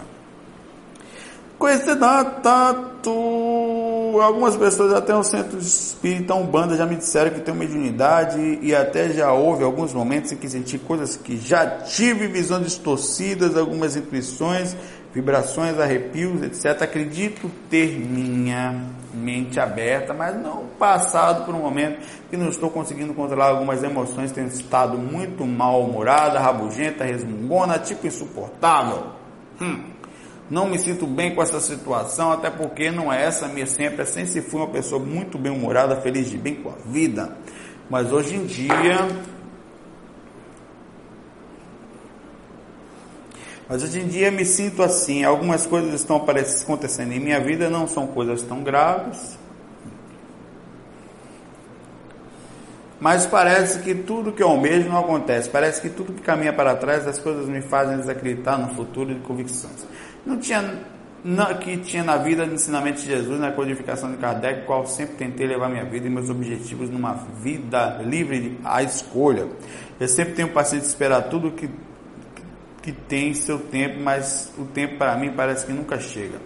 [1.59, 3.11] Com esse datato,
[4.20, 9.11] algumas pessoas até o centro espírita Umbanda já me disseram que uma mediunidade e até
[9.11, 14.76] já houve alguns momentos em que senti coisas que já tive visões distorcidas, algumas intuições
[15.12, 16.83] vibrações, arrepios, etc.
[16.83, 23.14] Acredito ter minha mente aberta, mas não passado por um momento que não estou conseguindo
[23.14, 29.12] controlar algumas emoções, tenho estado muito mal-humorada, rabugenta, resmungona, tipo insuportável.
[29.61, 29.92] Hum.
[30.51, 34.03] Não me sinto bem com essa situação, até porque não é essa minha sempre.
[34.03, 37.37] Eu sempre fui uma pessoa muito bem-humorada, feliz de bem com a vida.
[37.88, 39.09] Mas hoje em dia
[43.72, 47.88] Mas hoje em dia me sinto assim, algumas coisas estão acontecendo em minha vida, não
[47.88, 49.38] são coisas tão graves.
[53.00, 55.48] Mas parece que tudo que eu almejo não acontece.
[55.48, 59.20] Parece que tudo que caminha para trás, as coisas me fazem desacreditar no futuro de
[59.20, 59.87] convicções.
[60.26, 60.62] Não tinha
[61.58, 65.46] que tinha na vida do ensinamento de Jesus, na codificação de Kardec, qual sempre tentei
[65.46, 69.48] levar minha vida e meus objetivos numa vida livre à escolha.
[69.98, 71.70] Eu sempre tenho paciência de esperar tudo que
[72.82, 76.38] que tem seu tempo, mas o tempo para mim parece que nunca chega.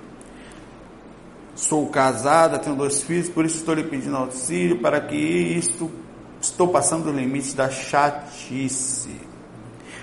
[1.54, 5.90] Sou casada, tenho dois filhos, por isso estou lhe pedindo auxílio para que isto
[6.38, 9.26] estou passando o limite da chatice.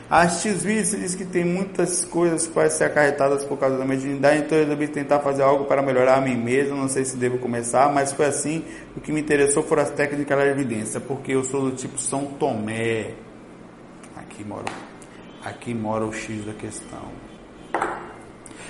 [0.09, 4.39] A X-Vídeos diz que tem muitas coisas que podem ser acarretadas por causa da mediunidade,
[4.39, 7.37] então eu resolvi tentar fazer algo para melhorar a mim mesmo, não sei se devo
[7.37, 8.63] começar, mas foi assim,
[8.97, 12.25] o que me interessou foram as técnicas da evidência, porque eu sou do tipo São
[12.25, 13.11] Tomé.
[14.15, 14.65] Aqui moro
[15.43, 17.11] Aqui mora o X da questão.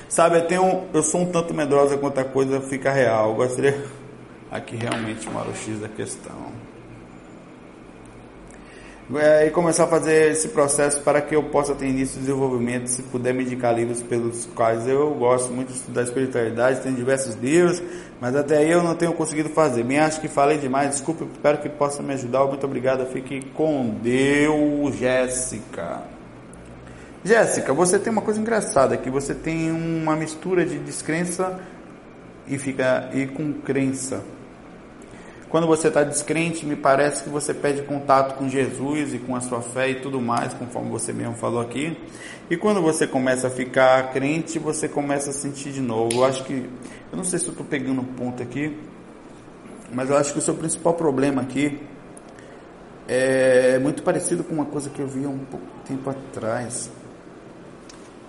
[0.10, 3.30] Sabe, eu, tenho, eu sou um tanto medrosa quanto a coisa fica real.
[3.30, 3.84] Eu gostaria.
[4.52, 6.52] Aqui realmente mora o X da questão.
[9.16, 12.88] É, e começar a fazer esse processo para que eu possa ter início de desenvolvimento,
[12.88, 17.36] se puder me indicar livros pelos quais eu gosto muito de estudar espiritualidade, tem diversos
[17.36, 17.84] livros,
[18.22, 19.84] mas até aí eu não tenho conseguido fazer.
[19.84, 22.46] Me acho que falei demais, desculpe, espero que possa me ajudar.
[22.46, 26.23] Muito obrigado, fique com Deus, Jéssica.
[27.26, 31.58] Jéssica, você tem uma coisa engraçada aqui, você tem uma mistura de descrença
[32.46, 34.22] e fica e com crença.
[35.48, 39.40] Quando você está descrente, me parece que você perde contato com Jesus e com a
[39.40, 41.98] sua fé e tudo mais, conforme você mesmo falou aqui.
[42.50, 46.18] E quando você começa a ficar crente, você começa a sentir de novo.
[46.18, 46.70] Eu acho que,
[47.10, 48.78] eu não sei se estou pegando um ponto aqui,
[49.94, 51.80] mas eu acho que o seu principal problema aqui
[53.08, 56.90] é muito parecido com uma coisa que eu vi há um pouco tempo atrás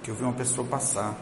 [0.05, 1.17] que eu vi uma pessoa passar.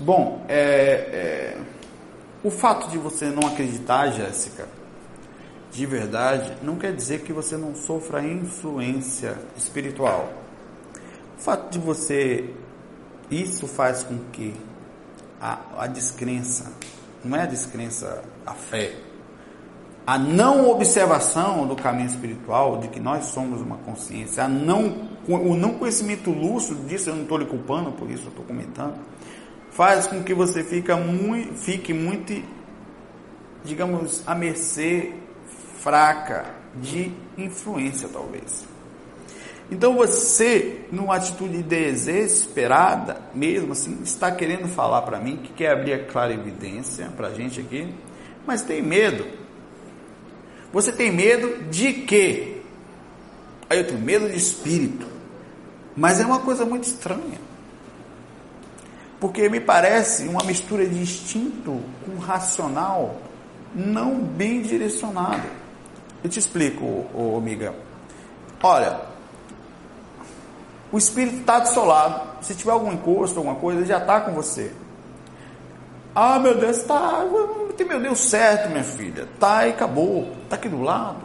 [0.00, 1.60] Bom, é, é,
[2.42, 4.68] o fato de você não acreditar, Jéssica,
[5.70, 10.32] de verdade, não quer dizer que você não sofra influência espiritual.
[11.38, 12.52] O fato de você.
[13.30, 14.54] Isso faz com que
[15.40, 16.72] a, a descrença,
[17.24, 18.92] não é a descrença, a fé,
[20.06, 25.54] a não observação do caminho espiritual, de que nós somos uma consciência, a não, o
[25.54, 28.94] não conhecimento lúcido disso, eu não estou lhe culpando, por isso eu estou comentando,
[29.70, 32.32] faz com que você fica muito, fique muito
[33.64, 35.12] digamos, à mercê
[35.78, 38.66] fraca de influência, talvez.
[39.70, 45.94] Então você, numa atitude desesperada, mesmo assim, está querendo falar para mim que quer abrir
[45.94, 47.88] a clara evidência para a gente aqui,
[48.46, 49.24] mas tem medo.
[50.72, 52.62] Você tem medo de quê?
[53.68, 55.06] Aí eu tenho medo de espírito.
[55.96, 57.40] Mas é uma coisa muito estranha.
[59.20, 63.20] Porque me parece uma mistura de instinto com racional
[63.74, 65.46] não bem direcionado.
[66.24, 67.74] Eu te explico, ô, ô amiga.
[68.62, 69.00] Olha,
[70.90, 72.44] o espírito está do seu lado.
[72.44, 74.72] Se tiver algum encosto, alguma coisa, ele já está com você.
[76.14, 77.24] Ah, meu Deus, está.
[77.76, 79.26] Tem meu Deus certo, minha filha.
[79.38, 80.32] Tá e acabou.
[80.44, 81.22] Está aqui do lado.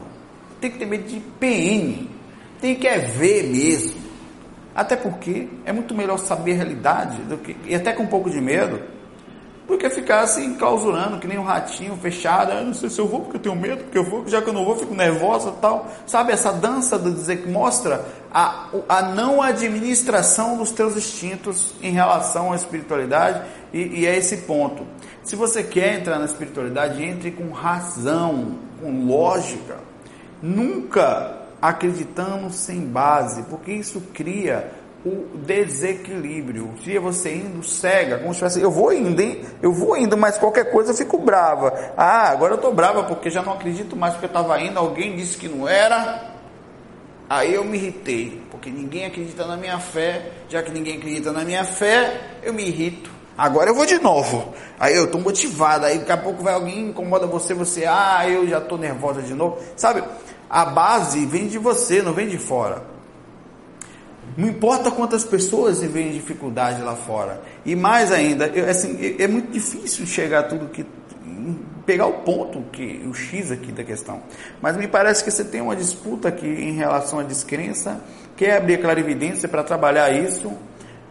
[0.62, 2.08] Tem que ter medo de PN.
[2.62, 4.08] Tem que é ver mesmo.
[4.73, 8.30] Até porque é muito melhor saber a realidade do que, e até com um pouco
[8.30, 8.80] de medo
[9.67, 12.51] do que ficar assim clausurando, que nem um ratinho fechado.
[12.53, 14.49] Ah, não sei se eu vou porque eu tenho medo, porque eu vou, já que
[14.49, 15.88] eu não vou, fico nervosa tal.
[16.06, 21.91] Sabe, essa dança do dizer que mostra a, a não administração dos teus instintos em
[21.91, 23.41] relação à espiritualidade,
[23.73, 24.88] e, e é esse ponto.
[25.23, 29.77] Se você quer entrar na espiritualidade, entre com razão, com lógica.
[30.41, 34.71] Nunca acreditando sem base, porque isso cria
[35.06, 36.72] o desequilíbrio.
[36.84, 39.42] Se você indo cega, como se fosse, eu vou indo, hein?
[39.62, 41.94] eu vou indo, mas qualquer coisa eu fico brava.
[41.96, 45.16] Ah, agora eu tô brava porque já não acredito mais porque eu estava indo, alguém
[45.16, 46.36] disse que não era.
[47.30, 51.44] Aí eu me irritei, porque ninguém acredita na minha fé, já que ninguém acredita na
[51.44, 53.12] minha fé, eu me irrito.
[53.38, 54.54] Agora eu vou de novo.
[54.80, 58.48] Aí eu tô motivada, aí daqui a pouco vai alguém incomoda você, você, ah, eu
[58.48, 59.60] já tô nervosa de novo.
[59.76, 60.04] Sabe?
[60.50, 62.97] A base vem de você, não vem de fora.
[64.38, 67.41] Não importa quantas pessoas veem dificuldade lá fora.
[67.65, 70.86] E mais ainda, eu, assim, é muito difícil chegar a tudo que.
[71.88, 74.21] pegar o ponto, que o X aqui da questão.
[74.62, 78.00] Mas me parece que você tem uma disputa aqui em relação à descrença,
[78.36, 80.54] quer abrir clarividência para trabalhar isso,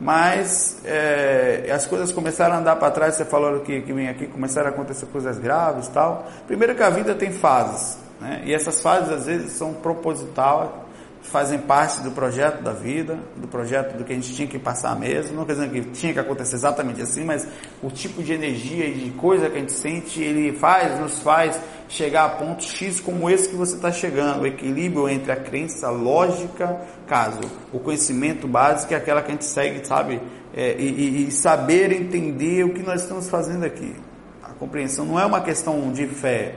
[0.01, 4.29] mas é, as coisas começaram a andar para trás, você falou que, que vem aqui,
[4.29, 6.31] começaram a acontecer coisas graves tal.
[6.47, 8.43] Primeiro que a vida tem fases, né?
[8.45, 10.86] e essas fases às vezes são propositais
[11.27, 14.99] fazem parte do projeto da vida, do projeto do que a gente tinha que passar
[14.99, 15.37] mesmo.
[15.37, 17.47] Não quer dizer que tinha que acontecer exatamente assim, mas
[17.83, 21.61] o tipo de energia e de coisa que a gente sente, ele faz, nos faz
[21.89, 24.43] chegar a pontos X como esse que você está chegando.
[24.43, 27.41] O equilíbrio entre a crença lógica, caso,
[27.73, 30.21] o conhecimento básico é aquela que a gente segue, sabe?
[30.55, 33.95] É, e, e saber entender o que nós estamos fazendo aqui.
[34.43, 36.55] A compreensão não é uma questão de fé,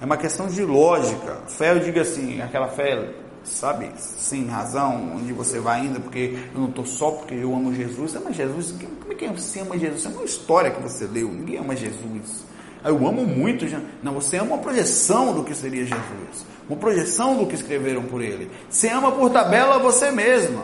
[0.00, 1.38] é uma questão de lógica.
[1.46, 6.60] Fé, eu digo assim, aquela fé sabe, sem razão, onde você vai ainda, porque eu
[6.60, 8.14] não estou só porque eu amo Jesus.
[8.16, 8.72] Ama Jesus?
[8.72, 10.04] Como é que você ama Jesus?
[10.06, 12.44] É uma história que você leu, ninguém ama Jesus.
[12.84, 13.64] Eu amo muito,
[14.02, 18.22] não, você ama uma projeção do que seria Jesus, uma projeção do que escreveram por
[18.22, 18.50] ele.
[18.70, 20.62] Você ama por tabela você mesma.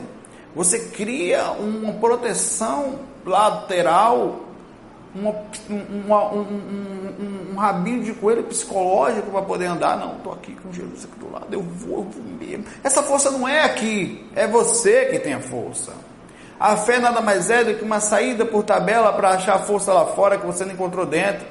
[0.55, 4.52] Você cria uma proteção lateral
[5.15, 5.31] uma,
[5.71, 9.97] um, um, um, rabinho de coelho psicológico para poder andar.
[9.97, 12.65] Não, estou aqui com Jesus aqui do lado, eu vou, eu vou mesmo.
[12.83, 15.93] Essa força não é aqui, é você que tem a força.
[16.59, 19.93] A fé nada mais é do que uma saída por tabela para achar a força
[19.93, 21.47] lá fora que você não encontrou dentro.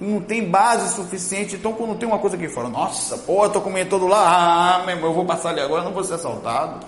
[0.00, 3.62] Não tem base suficiente, então quando tem uma coisa aqui fora, nossa, pô, eu tô
[3.62, 6.86] comendo todo lá, ah, eu vou passar ali agora, não vou ser assaltado.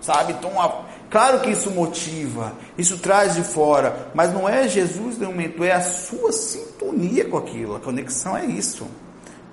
[0.00, 0.34] Sabe?
[0.34, 5.26] Então, a, Claro que isso motiva, isso traz de fora, mas não é Jesus no
[5.26, 8.86] momento, é a sua sintonia com aquilo, a conexão é isso.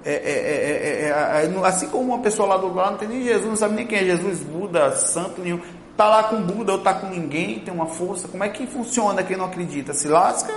[0.03, 3.55] É, é, é, assim como uma pessoa lá do lado não tem nem Jesus, não
[3.55, 5.59] sabe nem quem é Jesus, Buda, santo nenhum,
[5.95, 9.21] tá lá com Buda ou tá com ninguém, tem uma força, como é que funciona
[9.21, 9.93] quem não acredita?
[9.93, 10.53] Se lasca,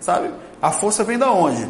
[0.00, 0.30] sabe?
[0.60, 1.68] A força vem da onde?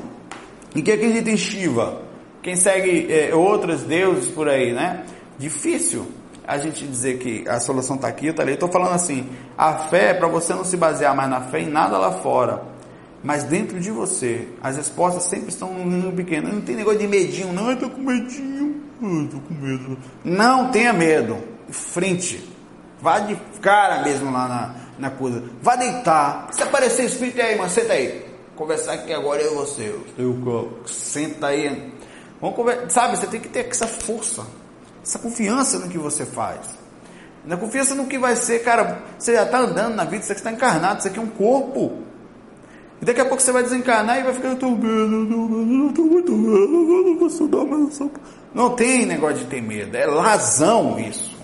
[0.75, 2.01] E quem acredita em Shiva?
[2.43, 5.05] Quem segue outros deuses por aí, né?
[5.39, 6.22] Difícil
[6.53, 8.43] a gente dizer que a solução está aqui, tá.
[8.43, 9.27] Eu estou falando assim,
[9.57, 12.63] a fé é para você não se basear mais na fé em nada lá fora,
[13.23, 14.49] mas dentro de você.
[14.63, 16.53] As respostas sempre estão num número pequeno.
[16.53, 19.99] Não tem negócio de medinho, não, eu estou com medinho, eu com medo.
[20.23, 21.39] Não tenha medo,
[21.71, 22.47] frente.
[23.01, 25.43] Vá de cara mesmo lá na, na coisa.
[25.63, 26.49] Vá deitar.
[26.53, 28.27] Se aparecer espírito aí, mano, senta aí.
[28.55, 29.95] Conversar aqui agora eu e você.
[30.19, 31.93] Eu, senta aí.
[32.41, 32.91] Vamos conversar.
[32.91, 34.47] Sabe, você tem que ter essa força
[35.03, 36.61] essa confiança no que você faz.
[37.45, 40.53] Na confiança no que vai ser, cara, você já está andando na vida, você está
[40.53, 41.99] encarnado, isso aqui é um corpo.
[43.01, 46.03] E daqui a pouco você vai desencarnar e vai ficar, eu tô medo, eu tô
[46.03, 48.11] muito medo, eu não mas eu sou...
[48.55, 51.37] Não tem negócio de ter medo, é razão isso.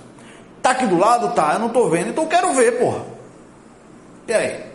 [0.62, 3.04] Tá aqui do lado, tá, eu não tô vendo, então eu quero ver, porra.
[4.24, 4.68] Peraí.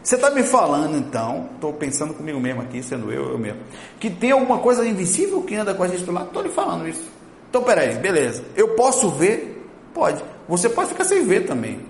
[0.00, 3.60] Você está me falando então, estou pensando comigo mesmo aqui, sendo eu, eu mesmo,
[3.98, 6.26] que tem alguma coisa invisível que anda com a gente do lado?
[6.26, 7.08] Estou lhe falando isso.
[7.52, 8.42] Então peraí, beleza.
[8.56, 9.68] Eu posso ver?
[9.92, 10.24] Pode.
[10.48, 11.80] Você pode ficar sem ver também.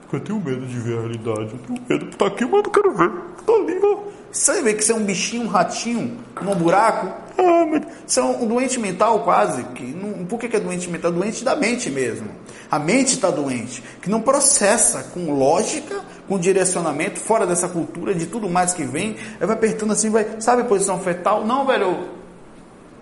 [0.00, 1.40] Porque eu tenho medo de ver a realidade.
[1.42, 3.10] Eu tenho medo de estar aqui, mas não quero ver.
[3.44, 3.98] Tá ali, ó.
[4.32, 7.06] Você vê que você é um bichinho, um ratinho, num buraco?
[7.36, 7.82] Ah, mas...
[8.06, 9.62] Você é um doente mental quase.
[9.74, 11.12] Que não, por que, que é doente mental?
[11.12, 12.30] Doente da mente mesmo.
[12.70, 18.24] A mente está doente, que não processa com lógica, com direcionamento, fora dessa cultura, de
[18.24, 19.16] tudo mais que vem.
[19.38, 21.44] Aí vai apertando assim, vai, sabe posição fetal?
[21.44, 22.08] Não, velho.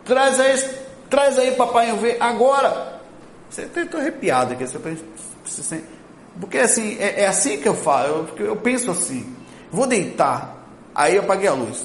[0.04, 3.00] Traz aí, traz aí, papai, eu ver agora.
[3.48, 4.66] Você está arrepiado aqui.
[4.66, 4.90] Você tá,
[6.40, 9.34] porque assim, é, é, assim que eu falo, eu, eu penso assim.
[9.70, 10.56] Vou deitar.
[10.94, 11.84] Aí eu apaguei a luz.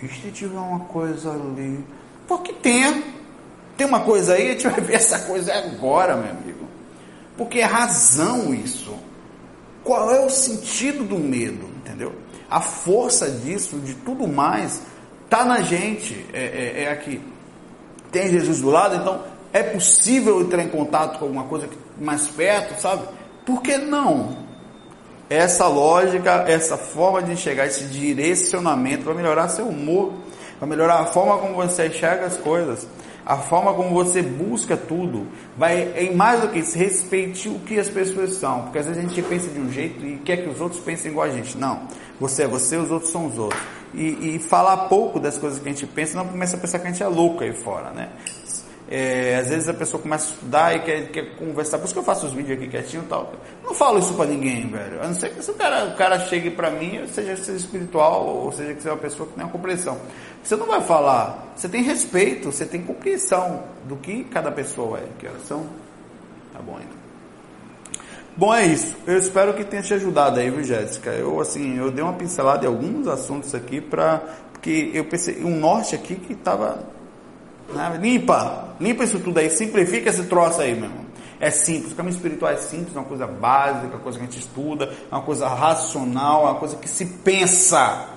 [0.00, 1.84] E se tiver uma coisa ali?
[2.26, 3.04] Porque tem.
[3.76, 6.66] Tem uma coisa aí, a gente vai ver essa coisa agora, meu amigo.
[7.36, 8.94] Porque é razão isso.
[9.82, 11.66] Qual é o sentido do medo?
[11.78, 12.14] Entendeu?
[12.50, 14.82] A força disso, de tudo mais,
[15.24, 16.26] está na gente.
[16.32, 17.20] É, é, é, aqui.
[18.12, 21.68] Tem Jesus do lado, então é possível entrar em contato com alguma coisa
[22.00, 23.02] mais perto, sabe?
[23.44, 24.36] Por que não?
[25.28, 30.12] Essa lógica, essa forma de enxergar, esse direcionamento vai melhorar seu humor,
[30.60, 32.86] vai melhorar a forma como você enxerga as coisas
[33.24, 37.78] a forma como você busca tudo, vai em mais do que isso, respeite o que
[37.78, 40.48] as pessoas são, porque às vezes a gente pensa de um jeito e quer que
[40.48, 41.56] os outros pensem igual a gente.
[41.56, 41.82] Não,
[42.18, 43.60] você é você, os outros são os outros.
[43.94, 46.86] E, e falar pouco das coisas que a gente pensa, não começa a pensar que
[46.86, 48.08] a gente é louco aí fora, né?
[48.94, 51.98] É, às vezes a pessoa começa a estudar e quer, quer conversar, por isso que
[51.98, 53.32] eu faço os vídeos aqui quietinho e tal.
[53.64, 55.00] não falo isso para ninguém, velho.
[55.00, 58.26] A não ser que se o cara, o cara chegue para mim, seja, seja espiritual,
[58.26, 59.98] ou seja que seja uma pessoa que tem uma compreensão.
[60.42, 65.08] Você não vai falar, você tem respeito, você tem compreensão do que cada pessoa é.
[65.18, 65.66] Que elas são?
[66.52, 67.02] Tá bom ainda.
[68.36, 68.94] Bom, é isso.
[69.06, 71.12] Eu espero que tenha te ajudado aí, viu, Jéssica?
[71.12, 74.20] Eu, assim, eu dei uma pincelada em alguns assuntos aqui para
[74.52, 76.78] porque eu pensei um norte aqui que estava
[77.72, 77.98] né?
[78.00, 81.06] Limpa, limpa isso tudo aí, simplifica esse troço aí, meu irmão.
[81.40, 84.24] É simples, o caminho espiritual é simples, é uma coisa básica, é uma coisa que
[84.24, 88.08] a gente estuda, é uma coisa racional, é uma coisa que se pensa.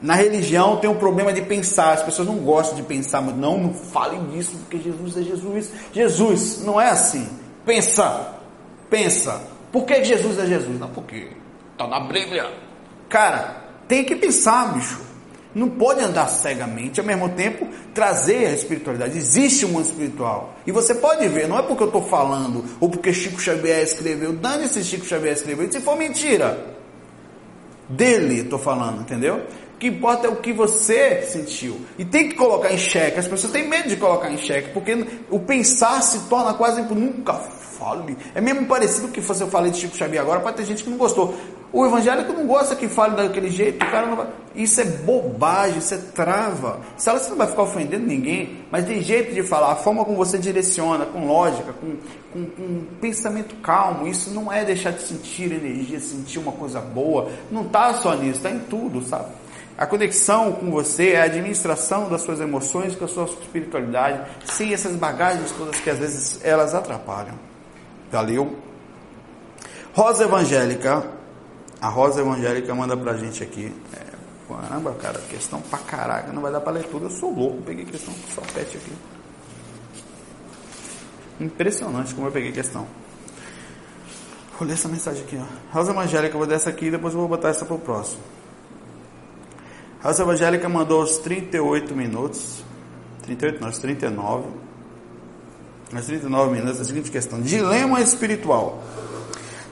[0.00, 3.58] Na religião tem um problema de pensar, as pessoas não gostam de pensar, mas não,
[3.58, 5.72] não falem disso, porque Jesus é Jesus.
[5.92, 7.28] Jesus, não é assim.
[7.66, 8.34] Pensa,
[8.88, 9.42] pensa.
[9.70, 10.78] Por que Jesus é Jesus?
[10.78, 11.28] Não, porque
[11.72, 12.50] está na Bíblia.
[13.10, 15.05] Cara, tem que pensar, bicho
[15.56, 19.16] não pode andar cegamente, ao mesmo tempo trazer a espiritualidade.
[19.16, 20.54] Existe um mundo espiritual.
[20.66, 24.34] E você pode ver, não é porque eu estou falando, ou porque Chico Xavier escreveu,
[24.34, 26.76] dane-se Chico Xavier escreveu, se for mentira.
[27.88, 29.46] Dele estou falando, entendeu?
[29.74, 31.80] O que importa é o que você sentiu.
[31.98, 33.18] E tem que colocar em xeque.
[33.18, 37.32] As pessoas têm medo de colocar em xeque, porque o pensar se torna quase nunca
[37.32, 38.16] fale.
[38.34, 40.96] É mesmo parecido que eu falei de Chico Xavier agora, pode ter gente que não
[40.98, 41.34] gostou.
[41.72, 44.26] O evangélico não gosta que fale daquele jeito, o cara não vai...
[44.54, 46.80] Isso é bobagem, isso é trava.
[47.04, 50.16] Ela você não vai ficar ofendendo ninguém, mas tem jeito de falar, a forma como
[50.16, 51.96] você direciona, com lógica, com,
[52.32, 57.28] com, com pensamento calmo, isso não é deixar de sentir energia, sentir uma coisa boa.
[57.50, 59.26] Não está só nisso, está em tudo, sabe?
[59.76, 64.72] A conexão com você é a administração das suas emoções com a sua espiritualidade, sem
[64.72, 67.34] essas bagagens todas que às vezes elas atrapalham.
[68.10, 68.56] Valeu?
[69.92, 71.15] Rosa Evangélica,
[71.86, 73.72] a Rosa Evangélica manda pra gente aqui.
[73.92, 77.06] É, caramba, cara, questão pra caraca, não vai dar pra ler tudo.
[77.06, 78.92] Eu sou louco, peguei questão só pet aqui.
[81.38, 82.88] Impressionante como eu peguei questão.
[84.58, 85.44] Vou ler essa mensagem aqui, ó.
[85.72, 88.22] Rosa Evangélica, eu vou dar essa aqui e depois eu vou botar essa pro próximo.
[90.02, 92.64] Rosa Evangélica mandou aos 38 minutos.
[93.22, 94.48] 38 não, aos 39.
[95.94, 98.82] Aos 39 minutos, a seguinte questão: Dilema espiritual.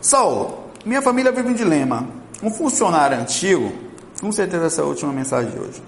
[0.01, 2.07] Saulo, minha família vive um dilema.
[2.43, 3.73] Um funcionário antigo,
[4.21, 5.83] com certeza essa é a última mensagem de hoje,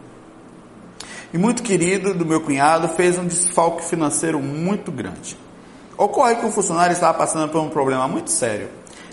[1.35, 5.37] e muito querido do meu cunhado, fez um desfalque financeiro muito grande.
[5.99, 8.69] Ocorre que o funcionário estava passando por um problema muito sério.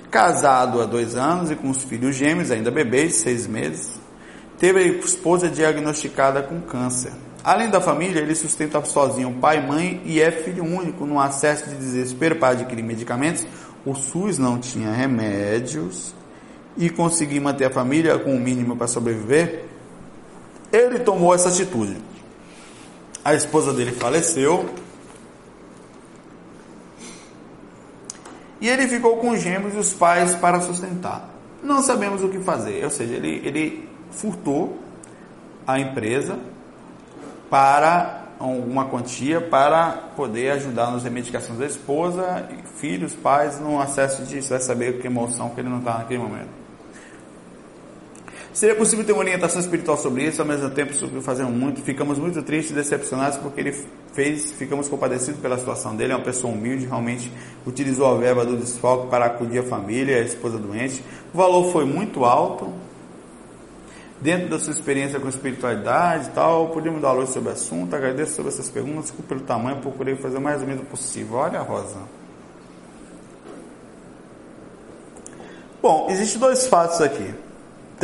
[0.09, 3.99] Casado há dois anos e com os filhos gêmeos, ainda bebês, seis meses,
[4.59, 7.11] teve a esposa diagnosticada com câncer.
[7.43, 11.75] Além da família, ele sustenta sozinho pai mãe e é filho único no acesso de
[11.75, 13.45] desespero para adquirir medicamentos
[13.85, 16.13] o SUS não tinha remédios
[16.77, 19.65] e conseguir manter a família com o mínimo para sobreviver,
[20.71, 21.97] ele tomou essa atitude.
[23.23, 24.69] A esposa dele faleceu
[28.59, 31.29] e ele ficou com os gêmeos e os pais para sustentar.
[31.61, 34.79] Não sabemos o que fazer, ou seja, ele, ele furtou
[35.67, 36.37] a empresa
[37.49, 44.49] para uma quantia para poder ajudar nas remedicações da esposa, filhos, pais, no acesso disso,
[44.49, 46.63] vai saber que emoção que ele não está naquele momento.
[48.53, 51.81] Seria possível ter uma orientação espiritual sobre isso, ao mesmo tempo fazer muito.
[51.81, 53.75] Ficamos muito tristes e decepcionados porque ele
[54.13, 56.13] fez, ficamos compadecidos pela situação dele.
[56.13, 57.31] É uma pessoa humilde, realmente
[57.65, 61.03] utilizou a verba do desfalque para acudir a família, a esposa doente.
[61.33, 62.71] O valor foi muito alto.
[64.23, 67.95] Dentro da sua experiência com espiritualidade e tal, podemos dar luz sobre o assunto.
[67.95, 71.37] Agradeço sobre essas perguntas, desculpa pelo tamanho, procurei fazer o mais ou menos possível.
[71.37, 71.97] Olha, Rosa.
[75.81, 77.35] Bom, existem dois fatos aqui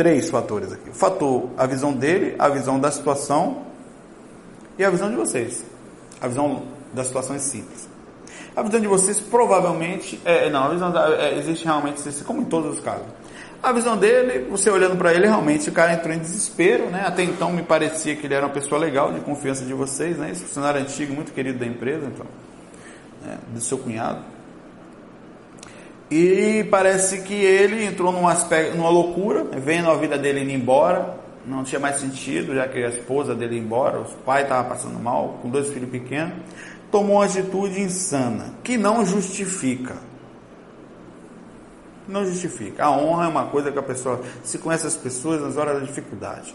[0.00, 0.88] três fatores aqui.
[0.88, 3.66] O fator, a visão dele, a visão da situação
[4.78, 5.62] e a visão de vocês.
[6.18, 6.62] A visão
[6.94, 7.86] da situação é simples.
[8.56, 12.46] A visão de vocês provavelmente é, não, a visão da, é, existe realmente como em
[12.46, 13.06] todos os casos.
[13.62, 17.04] A visão dele, você olhando para ele, realmente o cara entrou em desespero, né?
[17.06, 20.30] Até então me parecia que ele era uma pessoa legal, de confiança de vocês, né?
[20.30, 22.26] Esse funcionário antigo, muito querido da empresa, então,
[23.22, 23.36] né?
[23.52, 24.24] do seu cunhado.
[26.10, 31.14] E parece que ele entrou num aspecto, numa loucura, vendo a vida dele indo embora,
[31.46, 34.98] não tinha mais sentido, já que a esposa dele ia embora, os pais estavam passando
[34.98, 36.32] mal, com dois filhos pequenos,
[36.90, 40.09] tomou uma atitude insana, que não justifica.
[42.10, 42.84] Não justifica.
[42.86, 45.86] A honra é uma coisa que a pessoa se conhece as pessoas nas horas da
[45.86, 46.52] dificuldade.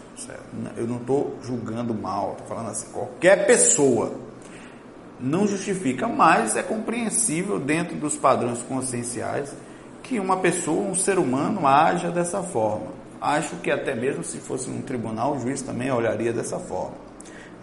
[0.76, 4.12] Eu não estou julgando mal, estou falando assim, qualquer pessoa
[5.18, 9.50] não justifica, mas é compreensível dentro dos padrões conscienciais
[10.02, 12.88] que uma pessoa, um ser humano, haja dessa forma.
[13.18, 16.94] Acho que até mesmo se fosse um tribunal, o juiz também olharia dessa forma.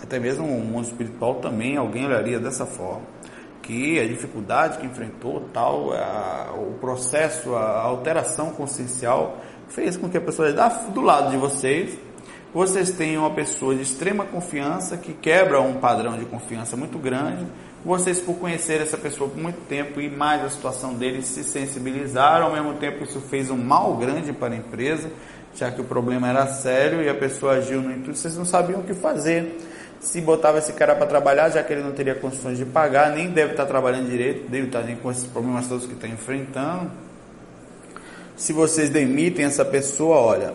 [0.02, 3.13] Até mesmo um mundo espiritual também alguém olharia dessa forma.
[3.64, 10.18] Que a dificuldade que enfrentou, tal, a, o processo, a alteração consciencial fez com que
[10.18, 10.54] a pessoa
[10.94, 11.98] do lado de vocês
[12.54, 17.48] vocês têm uma pessoa de extrema confiança que quebra um padrão de confiança muito grande.
[17.84, 22.46] Vocês, por conhecer essa pessoa por muito tempo e mais a situação dele, se sensibilizaram.
[22.46, 25.10] Ao mesmo tempo, isso fez um mal grande para a empresa,
[25.56, 28.20] já que o problema era sério e a pessoa agiu no intuito.
[28.20, 29.58] Vocês não sabiam o que fazer.
[30.04, 33.30] Se botava esse cara para trabalhar, já que ele não teria condições de pagar, nem
[33.30, 36.92] deve estar trabalhando direito, deve estar com esses problemas todos que está enfrentando.
[38.36, 40.54] Se vocês demitem essa pessoa, olha,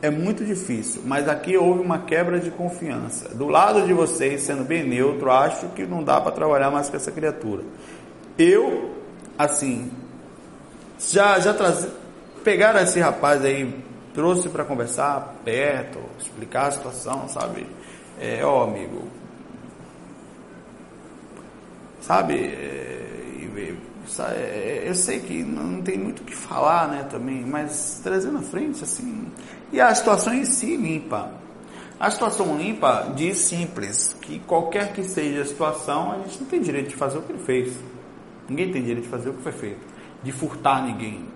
[0.00, 3.28] é muito difícil, mas aqui houve uma quebra de confiança.
[3.28, 6.96] Do lado de vocês, sendo bem neutro, acho que não dá para trabalhar mais com
[6.96, 7.64] essa criatura.
[8.38, 8.94] Eu,
[9.36, 9.90] assim,
[10.98, 11.88] já já trazi,
[12.42, 13.84] pegaram esse rapaz aí,
[14.14, 17.66] trouxe para conversar perto, explicar a situação, sabe?
[18.20, 19.08] É, ó, amigo,
[22.00, 22.34] sabe?
[22.34, 22.78] É,
[24.18, 28.42] é, eu sei que não tem muito o que falar, né, também, mas trazendo à
[28.42, 29.26] frente, assim,
[29.72, 31.30] e a situação em si limpa.
[32.00, 36.60] A situação limpa diz simples, que qualquer que seja a situação, a gente não tem
[36.60, 37.74] direito de fazer o que ele fez.
[38.48, 39.80] Ninguém tem direito de fazer o que foi feito.
[40.22, 41.26] De furtar ninguém.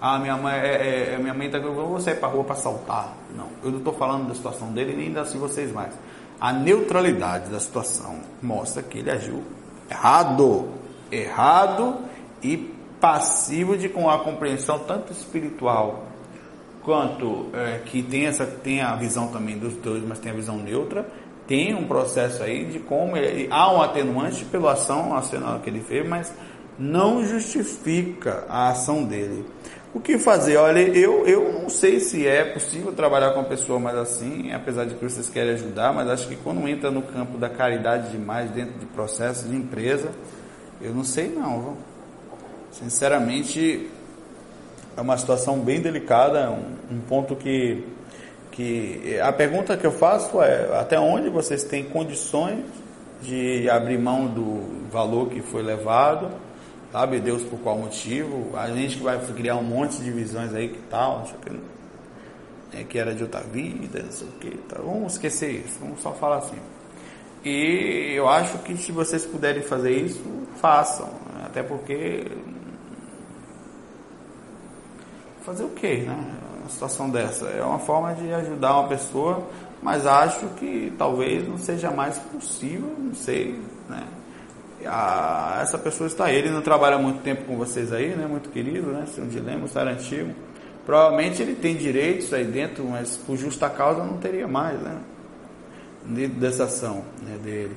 [0.00, 3.14] Ah, minha mãe, é, é, minha mãe tá eu vou sair pra rua para assaltar.
[3.36, 5.94] Não, eu não estou falando da situação dele, nem da assim vocês mais.
[6.40, 9.42] A neutralidade da situação mostra que ele agiu
[9.90, 10.68] errado.
[11.10, 11.98] Errado
[12.42, 12.56] e
[13.00, 16.04] passivo de com a compreensão tanto espiritual
[16.82, 20.56] quanto é, que tem, essa, tem a visão também dos dois, mas tem a visão
[20.56, 21.06] neutra,
[21.46, 25.80] tem um processo aí de como ele, há um atenuante pela ação acional que ele
[25.80, 26.32] fez, mas
[26.78, 29.44] não justifica a ação dele.
[29.94, 30.58] O que fazer?
[30.58, 34.84] Olha, eu, eu não sei se é possível trabalhar com uma pessoa mais assim, apesar
[34.84, 38.50] de que vocês querem ajudar, mas acho que quando entra no campo da caridade demais
[38.50, 40.10] dentro de processo de empresa,
[40.80, 41.78] eu não sei não.
[42.70, 43.88] Sinceramente,
[44.94, 47.82] é uma situação bem delicada, um, um ponto que,
[48.52, 52.62] que a pergunta que eu faço é até onde vocês têm condições
[53.22, 56.28] de abrir mão do valor que foi levado,
[56.92, 58.56] sabe Deus por qual motivo?
[58.56, 61.60] A gente que vai criar um monte de visões aí que tal, acho que,
[62.76, 64.76] é, que era de outra vida, não sei o que, tá?
[64.78, 66.58] vamos esquecer isso, vamos só falar assim.
[67.44, 70.22] E eu acho que se vocês puderem fazer isso,
[70.60, 71.08] façam,
[71.44, 72.26] até porque
[75.48, 76.24] fazer o quê, né?
[76.60, 77.46] Uma situação dessa.
[77.46, 79.46] É uma forma de ajudar uma pessoa,
[79.82, 83.58] mas acho que talvez não seja mais possível, não sei,
[83.88, 84.04] né?
[84.88, 88.26] A, essa pessoa está ele não trabalha muito tempo com vocês aí, né?
[88.26, 89.04] Muito querido, né?
[89.06, 90.34] Seu dilema, estar antigo.
[90.84, 94.98] Provavelmente ele tem direitos aí dentro, mas por justa causa não teria mais, né?
[96.38, 97.76] Dessa ação né, dele.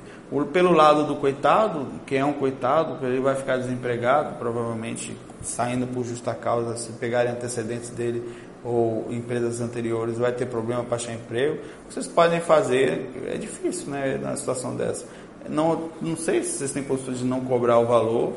[0.50, 6.04] Pelo lado do coitado, que é um coitado, ele vai ficar desempregado, provavelmente saindo por
[6.04, 8.22] justa causa, se pegarem antecedentes dele
[8.64, 11.58] ou empresas anteriores, vai ter problema para achar emprego.
[11.90, 15.04] Vocês podem fazer, é difícil, né, na situação dessa.
[15.48, 18.32] Não, não sei se vocês têm postura de não cobrar o valor,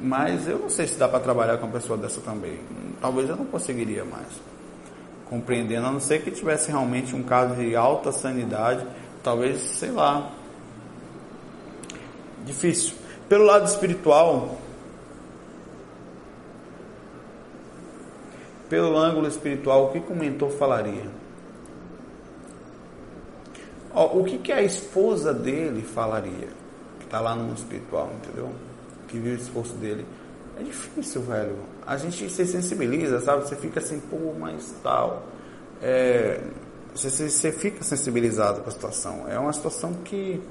[0.00, 2.58] mas eu não sei se dá para trabalhar com uma pessoa dessa também.
[3.00, 4.28] Talvez eu não conseguiria mais.
[5.28, 8.86] compreendendo, a não ser que tivesse realmente um caso de alta sanidade,
[9.22, 10.30] talvez, sei lá.
[12.44, 12.94] Difícil.
[13.28, 14.56] Pelo lado espiritual,
[18.68, 21.10] pelo ângulo espiritual, o que, que o mentor falaria?
[23.96, 26.48] Ó, o que, que a esposa dele falaria?
[26.98, 28.52] Que está lá no mundo espiritual, entendeu?
[29.08, 30.04] Que viu o esforço dele.
[30.60, 31.56] É difícil, velho.
[31.86, 33.48] A gente se sensibiliza, sabe?
[33.48, 35.22] Você fica assim, pô, mas tal.
[35.80, 36.42] É,
[36.94, 39.26] você, você fica sensibilizado com a situação.
[39.28, 40.42] É uma situação que.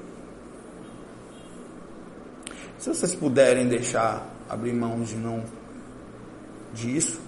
[2.80, 5.44] Se vocês puderem deixar abrir mão de não
[6.74, 7.20] disso,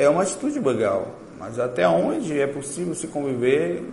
[0.00, 1.14] é uma atitude legal.
[1.38, 3.84] Mas até onde é possível se conviver,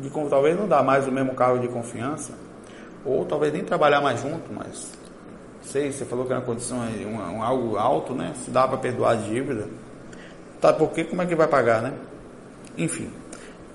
[0.00, 2.32] de, talvez não dá mais o mesmo cargo de confiança,
[3.04, 4.92] ou talvez nem trabalhar mais junto, mas
[5.62, 8.32] sei, você falou que era uma condição, um, um algo alto, né?
[8.44, 9.68] Se dá para perdoar a dívida,
[10.60, 10.72] tá?
[10.72, 11.94] Porque como é que vai pagar, né?
[12.76, 13.10] Enfim,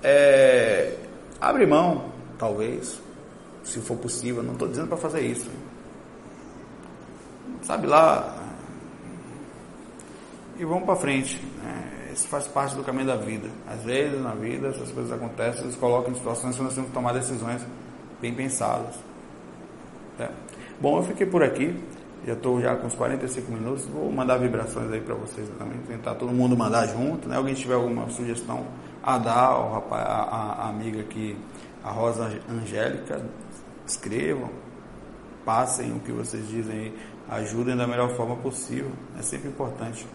[0.02, 0.94] é,
[1.40, 2.06] abre mão,
[2.38, 3.00] talvez,
[3.62, 4.42] se for possível.
[4.42, 5.50] Não estou dizendo para fazer isso.
[7.62, 8.44] Sabe lá,
[10.58, 11.40] e vamos para frente.
[11.62, 11.93] Né?
[12.14, 13.48] Isso faz parte do caminho da vida.
[13.68, 16.94] Às vezes na vida essas coisas acontecem, eles colocam em situações que nós temos que
[16.94, 17.60] tomar decisões
[18.20, 18.94] bem pensadas.
[20.20, 20.28] É.
[20.80, 21.74] Bom, eu fiquei por aqui.
[22.24, 23.84] Já estou já com uns 45 minutos.
[23.86, 25.76] Vou mandar vibrações aí para vocês também.
[25.88, 27.28] Tentar todo mundo mandar junto.
[27.28, 27.36] Né?
[27.36, 28.64] Alguém tiver alguma sugestão
[29.02, 31.36] a dar, o rapaz, a, a, a amiga aqui,
[31.82, 33.22] a Rosa Angélica,
[33.84, 34.50] escrevam,
[35.44, 36.98] passem o que vocês dizem aí,
[37.28, 38.92] ajudem da melhor forma possível.
[39.18, 40.06] É sempre importante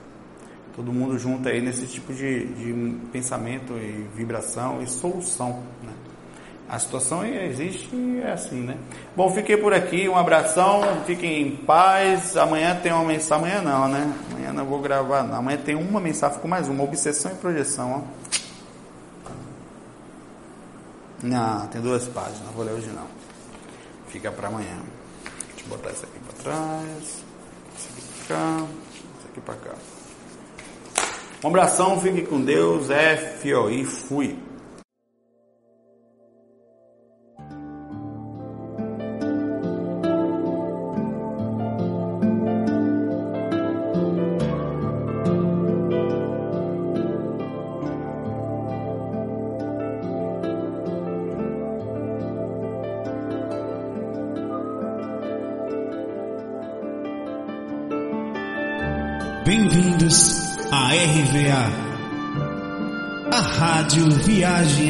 [0.80, 5.62] todo mundo junto aí nesse tipo de, de pensamento e vibração e solução.
[5.84, 5.92] Né?
[6.70, 7.90] A situação existe
[8.24, 8.78] é assim, né?
[9.14, 12.38] Bom, fiquei por aqui, um abração, fiquem em paz.
[12.38, 14.14] Amanhã tem uma mensagem, amanhã não, né?
[14.32, 15.36] Amanhã não vou gravar, não.
[15.36, 18.40] Amanhã tem uma mensagem, ficou mais uma, obsessão e projeção, ó.
[21.22, 23.08] Não, tem duas páginas, não vou ler hoje não.
[24.08, 24.78] Fica para amanhã.
[25.50, 27.24] Deixa eu botar isso aqui para trás,
[27.78, 28.66] isso aqui para cá,
[29.18, 29.99] isso aqui para cá.
[31.42, 34.49] Um abração, fique com Deus, é FOI, fui.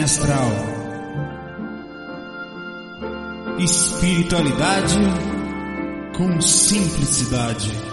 [0.10, 0.50] Viagem Astral.
[3.60, 4.98] Espiritualidade
[6.18, 7.89] com simplicidade.